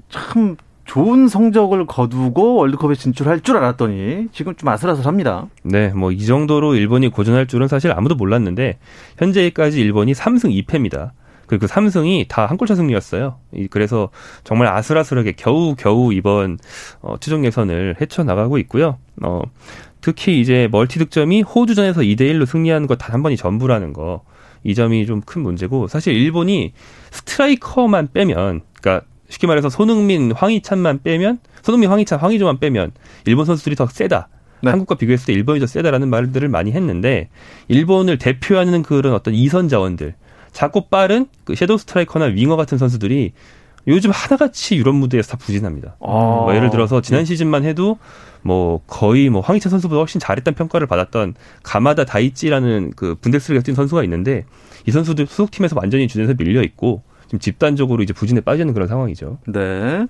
참 0.08 0.56
좋은 0.86 1.28
성적을 1.28 1.86
거두고 1.86 2.54
월드컵에 2.54 2.94
진출할 2.94 3.40
줄 3.40 3.56
알았더니 3.56 4.28
지금 4.32 4.54
좀 4.56 4.68
아슬아슬합니다. 4.68 5.48
네, 5.64 5.88
뭐 5.88 6.12
이 6.12 6.24
정도로 6.24 6.74
일본이 6.76 7.08
고전할 7.08 7.46
줄은 7.46 7.68
사실 7.68 7.92
아무도 7.92 8.14
몰랐는데 8.14 8.78
현재까지 9.18 9.80
일본이 9.80 10.12
3승 10.12 10.64
2패입니다. 10.64 11.10
그리고 11.46 11.62
그 11.62 11.66
삼승이 11.66 12.26
다 12.28 12.46
한 12.46 12.56
골차 12.56 12.74
승리였어요. 12.74 13.36
그래서 13.70 14.10
정말 14.44 14.68
아슬아슬하게 14.68 15.32
겨우 15.36 15.74
겨우 15.76 16.12
이번 16.12 16.58
어, 17.02 17.16
최종 17.20 17.44
예선을 17.44 17.96
헤쳐나가고 18.00 18.58
있고요. 18.58 18.98
어, 19.22 19.42
특히 20.00 20.40
이제 20.40 20.68
멀티 20.70 20.98
득점이 21.00 21.42
호주전에서 21.42 22.00
2대 22.02 22.20
1로 22.22 22.46
승리한 22.46 22.86
것 22.86 23.01
단 23.01 23.12
한 23.12 23.22
번이 23.22 23.36
전부라는 23.36 23.92
거. 23.92 24.22
이 24.64 24.74
점이 24.74 25.06
좀 25.06 25.20
큰 25.24 25.42
문제고 25.42 25.86
사실 25.86 26.14
일본이 26.14 26.72
스트라이커만 27.12 28.08
빼면 28.12 28.62
그러니까 28.80 29.06
쉽게 29.28 29.46
말해서 29.46 29.68
손흥민, 29.68 30.32
황희찬만 30.32 31.02
빼면 31.02 31.38
손흥민, 31.62 31.90
황희찬, 31.90 32.18
황의조만 32.18 32.58
빼면 32.58 32.92
일본 33.26 33.44
선수들이 33.44 33.76
더 33.76 33.86
세다. 33.86 34.28
네. 34.62 34.70
한국과 34.70 34.94
비교했을 34.96 35.26
때 35.26 35.32
일본이 35.32 35.60
더 35.60 35.66
세다라는 35.66 36.08
말들을 36.08 36.48
많이 36.48 36.72
했는데 36.72 37.28
일본을 37.68 38.18
대표하는 38.18 38.82
그런 38.82 39.12
어떤 39.12 39.34
이선 39.34 39.68
자원들 39.68 40.14
작고 40.52 40.88
빠른 40.88 41.26
그 41.44 41.54
섀도우 41.54 41.78
스트라이커나 41.78 42.26
윙어 42.26 42.56
같은 42.56 42.78
선수들이 42.78 43.32
요즘 43.88 44.10
하나같이 44.10 44.76
유럽 44.76 44.94
무대에서 44.94 45.32
다 45.32 45.36
부진합니다. 45.36 45.96
아. 46.00 46.06
뭐 46.06 46.54
예를 46.54 46.70
들어서 46.70 47.00
지난 47.00 47.20
네. 47.20 47.24
시즌만 47.26 47.64
해도 47.64 47.98
뭐 48.42 48.80
거의 48.86 49.28
뭐 49.28 49.40
황희찬 49.40 49.70
선수보다 49.70 50.00
훨씬 50.00 50.20
잘했다는 50.20 50.56
평가를 50.56 50.86
받았던 50.86 51.34
가마다 51.62 52.04
다이찌라는 52.04 52.92
그 52.96 53.16
분데스리가 53.20 53.62
뛴 53.62 53.74
선수가 53.74 54.02
있는데 54.04 54.44
이 54.86 54.90
선수들 54.90 55.26
소속팀에서 55.26 55.76
완전히 55.78 56.08
주전에서 56.08 56.34
밀려 56.34 56.62
있고 56.62 57.02
지금 57.26 57.38
집단적으로 57.38 58.02
이제 58.02 58.12
부진에 58.12 58.40
빠지는 58.40 58.72
그런 58.74 58.88
상황이죠. 58.88 59.38
네. 59.48 60.06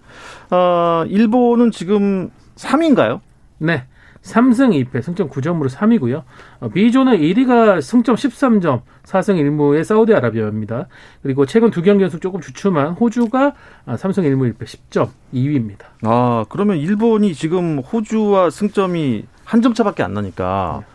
어, 0.50 1.04
일본은 1.08 1.70
지금 1.70 2.30
3위인가요? 2.56 3.20
네. 3.58 3.84
3승 4.22 4.90
2패, 4.90 5.02
승점 5.02 5.30
9점으로 5.30 5.68
3위고요. 5.68 6.24
어, 6.60 6.68
B조는 6.68 7.18
1위가 7.18 7.80
승점 7.80 8.16
13점, 8.16 8.82
4승 9.04 9.36
1무의 9.36 9.84
사우디아라비아입니다. 9.84 10.88
그리고 11.22 11.46
최근 11.46 11.70
두 11.70 11.80
경기 11.80 12.02
연속 12.02 12.20
조금 12.20 12.40
주춤한 12.40 12.94
호주가 12.94 13.52
3승 13.86 14.24
1무 14.24 14.52
1패 14.54 14.64
10점 14.64 15.10
2위입니다. 15.32 15.82
아, 16.02 16.44
그러면 16.48 16.76
일본이 16.78 17.34
지금 17.34 17.78
호주와 17.78 18.50
승점이 18.50 19.26
한 19.44 19.62
점 19.62 19.74
차밖에 19.74 20.02
안 20.02 20.12
나니까 20.12 20.80
네. 20.80 20.86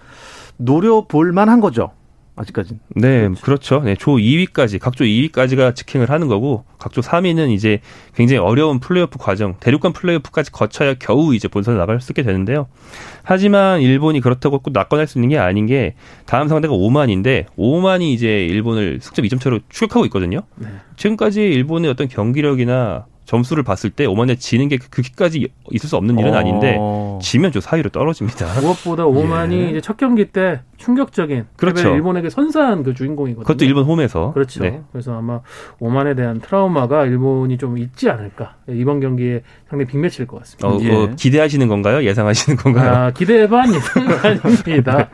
노려볼 0.58 1.32
만한 1.32 1.62
거죠. 1.62 1.92
아직까지. 2.36 2.80
네, 2.96 3.22
그렇죠. 3.22 3.42
그렇죠. 3.42 3.80
네, 3.82 3.96
조 3.96 4.16
2위까지 4.16 4.80
각조 4.80 5.04
2위까지가 5.04 5.76
직행을 5.76 6.10
하는 6.10 6.28
거고 6.28 6.64
각조 6.80 7.02
3위는 7.02 7.52
이제 7.52 7.82
굉장히 8.16 8.40
어려운 8.40 8.80
플레이오프 8.80 9.18
과정, 9.20 9.56
대륙간 9.60 9.94
플레이오프까지 9.94 10.52
거쳐야 10.52 10.94
겨우 10.96 11.36
이제 11.36 11.48
본선에 11.48 11.78
나갈 11.78 12.00
수 12.00 12.12
있게 12.12 12.24
되는데요. 12.24 12.68
하지만 13.24 13.82
일본이 13.82 14.22
그렇다고 14.22 14.60
꼭 14.60 14.72
낙관할 14.74 15.08
수 15.08 15.18
있는 15.18 15.30
게 15.30 15.38
아닌 15.38 15.66
게 15.66 15.96
다음 16.26 16.48
상대가 16.48 16.74
오만인데 16.74 17.48
오만이 17.56 18.14
이제 18.14 18.46
일본을 18.46 19.00
승점 19.02 19.26
2점 19.26 19.40
차로 19.40 19.60
추격하고 19.70 20.06
있거든요. 20.06 20.42
네. 20.56 20.68
지금까지 20.96 21.42
일본의 21.42 21.92
어떤 21.92 22.08
경기력이나 22.08 23.06
점수를 23.26 23.64
봤을 23.64 23.90
때 23.90 24.06
오만에 24.06 24.36
지는 24.36 24.68
게 24.68 24.78
그기까지 24.78 25.48
있을 25.72 25.90
수 25.90 25.96
없는 25.96 26.18
일은 26.20 26.34
아닌데 26.34 26.76
어. 26.80 27.20
지면 27.22 27.52
좀 27.52 27.62
사이로 27.62 27.90
떨어집니다. 27.90 28.46
무엇보다 28.62 29.06
오만이 29.06 29.56
예. 29.56 29.70
이제 29.70 29.82
첫 29.82 29.98
경기 29.98 30.26
때 30.26 30.62
충격적인 30.78 31.46
그렇죠. 31.56 31.94
일본에게 31.94 32.30
선사한 32.30 32.84
그 32.84 32.94
주인공이거든요. 32.94 33.46
그것도 33.46 33.66
일본 33.66 33.86
홈에서 33.86 34.34
그렇죠. 34.34 34.64
네. 34.64 34.82
그래서 34.92 35.16
아마 35.16 35.42
오만에 35.80 36.16
대한 36.16 36.42
트라우마가 36.42 37.06
일본이 37.06 37.58
좀 37.58 37.78
있지 37.78 38.10
않을까 38.10 38.56
이번 38.68 39.00
경기에 39.00 39.44
상당히 39.70 39.90
빅매치일 39.92 40.28
것 40.28 40.40
같습니다. 40.40 40.68
어, 40.68 40.80
예. 40.82 40.94
어, 40.94 41.10
기대하시는 41.16 41.68
건가요? 41.68 42.04
예상하시는 42.04 42.58
건가요? 42.58 42.92
아, 42.92 43.12
기대 43.12 43.48
반 43.48 43.74
예상 43.74 44.08
아닙니다. 44.24 45.10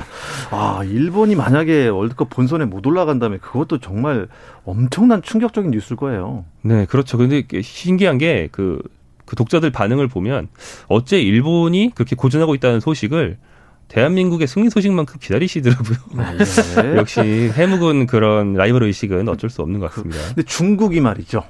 아 0.50 0.82
일본이 0.84 1.36
만약에 1.36 1.88
월드컵 1.88 2.28
본선에 2.30 2.64
못 2.64 2.86
올라간다면 2.86 3.38
그것도 3.38 3.78
정말 3.78 4.28
엄청난 4.64 5.22
충격적인 5.22 5.70
뉴스일 5.70 5.96
거예요. 5.96 6.44
네, 6.62 6.86
그렇죠. 6.86 7.18
근데 7.18 7.44
신기한 7.62 8.18
게 8.18 8.48
그 8.50 8.80
그 9.24 9.36
독자들 9.36 9.70
반응을 9.70 10.08
보면 10.08 10.48
어째 10.88 11.20
일본이 11.20 11.90
그렇게 11.94 12.16
고전하고 12.16 12.54
있다는 12.54 12.80
소식을 12.80 13.38
대한민국의 13.88 14.46
승리 14.46 14.70
소식만큼 14.70 15.16
기다리시더라고요. 15.20 15.98
네. 16.16 16.96
역시 16.96 17.20
해묵은 17.54 18.06
그런 18.06 18.54
라이벌 18.54 18.82
의식은 18.84 19.28
어쩔 19.28 19.50
수 19.50 19.62
없는 19.62 19.80
것 19.80 19.90
같습니다. 19.90 20.20
근데 20.28 20.42
중국이 20.42 21.00
말이죠. 21.00 21.44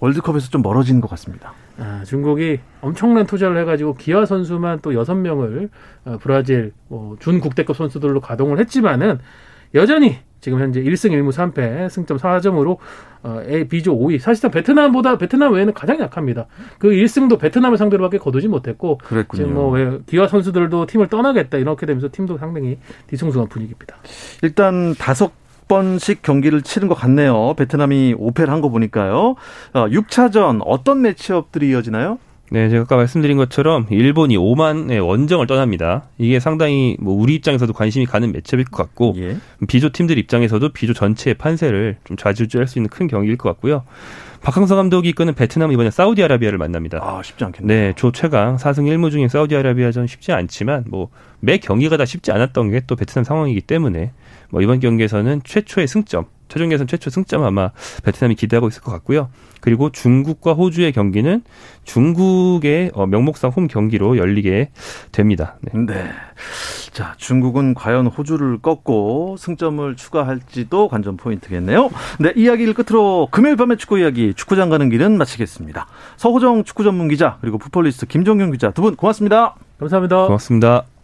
월드컵에서 0.00 0.50
좀 0.50 0.62
멀어진 0.62 1.00
것 1.00 1.08
같습니다. 1.10 1.54
아, 1.78 2.02
중국이 2.06 2.60
엄청난 2.80 3.26
투자를 3.26 3.58
해가지고 3.60 3.94
기아 3.94 4.26
선수만 4.26 4.80
또 4.82 4.94
여섯 4.94 5.14
명을 5.14 5.70
어, 6.04 6.18
브라질 6.20 6.72
뭐, 6.88 7.16
준 7.18 7.40
국대급 7.40 7.76
선수들로 7.76 8.20
가동을 8.20 8.58
했지만은 8.60 9.18
여전히 9.74 10.18
지금 10.46 10.60
현재 10.60 10.80
1승 10.80 11.10
1무 11.10 11.32
3패 11.32 11.88
승점 11.90 12.18
4점으로 12.18 12.76
어, 13.24 13.40
A, 13.48 13.64
B조 13.66 13.98
5위. 13.98 14.20
사실상 14.20 14.52
베트남보다 14.52 15.18
베트남 15.18 15.52
외에는 15.54 15.74
가장 15.74 15.98
약합니다. 15.98 16.46
그 16.78 16.88
1승도 16.90 17.40
베트남을 17.40 17.76
상대로밖에 17.76 18.18
거두지 18.18 18.46
못했고 18.46 18.98
그랬군요. 18.98 19.42
지금 19.42 19.54
뭐 19.54 20.00
기아 20.06 20.28
선수들도 20.28 20.86
팀을 20.86 21.08
떠나겠다 21.08 21.58
이렇게 21.58 21.84
되면서 21.84 22.10
팀도 22.12 22.38
상당히 22.38 22.78
뒤숭숭한 23.08 23.48
분위기입니다. 23.48 23.96
일단 24.42 24.94
다섯 24.94 25.32
번씩 25.66 26.22
경기를 26.22 26.62
치른 26.62 26.86
것 26.86 26.94
같네요. 26.94 27.54
베트남이 27.56 28.14
5패를 28.14 28.46
한 28.46 28.60
거 28.60 28.68
보니까요. 28.68 29.34
6차전 29.74 30.60
어, 30.60 30.64
어떤 30.64 31.02
매치업들이 31.02 31.70
이어지나요? 31.70 32.18
네, 32.50 32.68
제가 32.68 32.82
아까 32.82 32.96
말씀드린 32.96 33.36
것처럼 33.36 33.86
일본이 33.90 34.36
오만의 34.36 35.00
원정을 35.00 35.46
떠납니다. 35.46 36.04
이게 36.16 36.38
상당히 36.38 36.96
뭐 37.00 37.14
우리 37.14 37.34
입장에서도 37.34 37.72
관심이 37.72 38.06
가는 38.06 38.30
매첩일 38.30 38.66
것 38.66 38.76
같고 38.76 39.14
예. 39.18 39.36
비조 39.66 39.90
팀들 39.90 40.16
입장에서도 40.18 40.68
비조 40.70 40.92
전체의 40.92 41.34
판세를 41.34 41.96
좀 42.04 42.16
좌지우지할 42.16 42.68
수 42.68 42.78
있는 42.78 42.88
큰 42.88 43.08
경기일 43.08 43.36
것 43.36 43.48
같고요. 43.50 43.84
박항서 44.42 44.76
감독이 44.76 45.08
이끄는 45.08 45.34
베트남 45.34 45.72
이번에 45.72 45.90
사우디아라비아를 45.90 46.56
만납니다. 46.58 47.00
아, 47.02 47.20
쉽지 47.24 47.44
않겠네요. 47.44 47.66
네, 47.66 47.92
조 47.96 48.12
최강 48.12 48.56
4승 48.56 48.84
1무 48.84 49.10
중인 49.10 49.28
사우디아라비아전 49.28 50.06
쉽지 50.06 50.32
않지만 50.32 50.84
뭐 50.88 51.08
매 51.40 51.58
경기가 51.58 51.96
다 51.96 52.04
쉽지 52.04 52.32
않았던 52.32 52.70
게 52.70 52.80
또 52.86 52.94
베트남 52.96 53.24
상황이기 53.24 53.62
때문에 53.62 54.12
뭐 54.50 54.62
이번 54.62 54.80
경기에서는 54.80 55.40
최초의 55.44 55.88
승점 55.88 56.26
최종 56.56 56.72
예선 56.72 56.86
최초 56.86 57.10
승점 57.10 57.44
아마 57.44 57.70
베트남이 58.02 58.34
기대하고 58.34 58.68
있을 58.68 58.80
것 58.80 58.90
같고요. 58.90 59.28
그리고 59.60 59.90
중국과 59.90 60.54
호주의 60.54 60.90
경기는 60.90 61.42
중국의 61.84 62.92
어, 62.94 63.06
명목상 63.06 63.50
홈 63.50 63.66
경기로 63.66 64.16
열리게 64.16 64.70
됩니다. 65.12 65.56
네. 65.60 65.72
네. 65.74 66.10
자, 66.92 67.12
중국은 67.18 67.74
과연 67.74 68.06
호주를 68.06 68.60
꺾고 68.62 69.36
승점을 69.38 69.96
추가할지도 69.96 70.88
관전 70.88 71.18
포인트겠네요. 71.18 71.90
네, 72.20 72.32
이야기를 72.34 72.72
끝으로 72.72 73.28
금요일 73.30 73.56
밤의 73.56 73.76
축구 73.76 73.98
이야기 73.98 74.32
축구장 74.32 74.70
가는 74.70 74.88
길은 74.88 75.18
마치겠습니다. 75.18 75.86
서호정 76.16 76.64
축구 76.64 76.84
전문 76.84 77.08
기자 77.08 77.36
그리고 77.42 77.58
풋볼리스트 77.58 78.06
김종경 78.06 78.50
기자 78.52 78.70
두 78.70 78.80
분 78.80 78.96
고맙습니다. 78.96 79.56
감사합니다. 79.78 80.24
고맙습니다. 80.24 80.95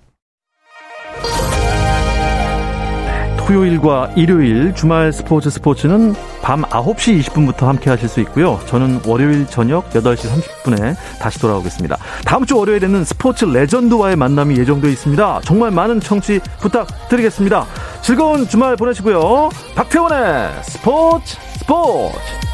토요일과 3.46 4.12
일요일 4.16 4.74
주말 4.74 5.12
스포츠 5.12 5.50
스포츠는 5.50 6.14
밤 6.42 6.62
9시 6.62 7.20
20분부터 7.22 7.66
함께 7.66 7.90
하실 7.90 8.08
수 8.08 8.20
있고요. 8.20 8.58
저는 8.66 9.00
월요일 9.06 9.46
저녁 9.46 9.90
8시 9.90 10.28
30분에 10.28 10.96
다시 11.20 11.38
돌아오겠습니다. 11.40 11.96
다음 12.24 12.46
주 12.46 12.56
월요일에는 12.56 13.04
스포츠 13.04 13.44
레전드와의 13.44 14.16
만남이 14.16 14.56
예정되어 14.58 14.90
있습니다. 14.90 15.40
정말 15.44 15.70
많은 15.70 16.00
청취 16.00 16.40
부탁드리겠습니다. 16.60 17.66
즐거운 18.00 18.46
주말 18.46 18.76
보내시고요. 18.76 19.50
박태원의 19.74 20.62
스포츠 20.62 21.36
스포츠 21.58 22.51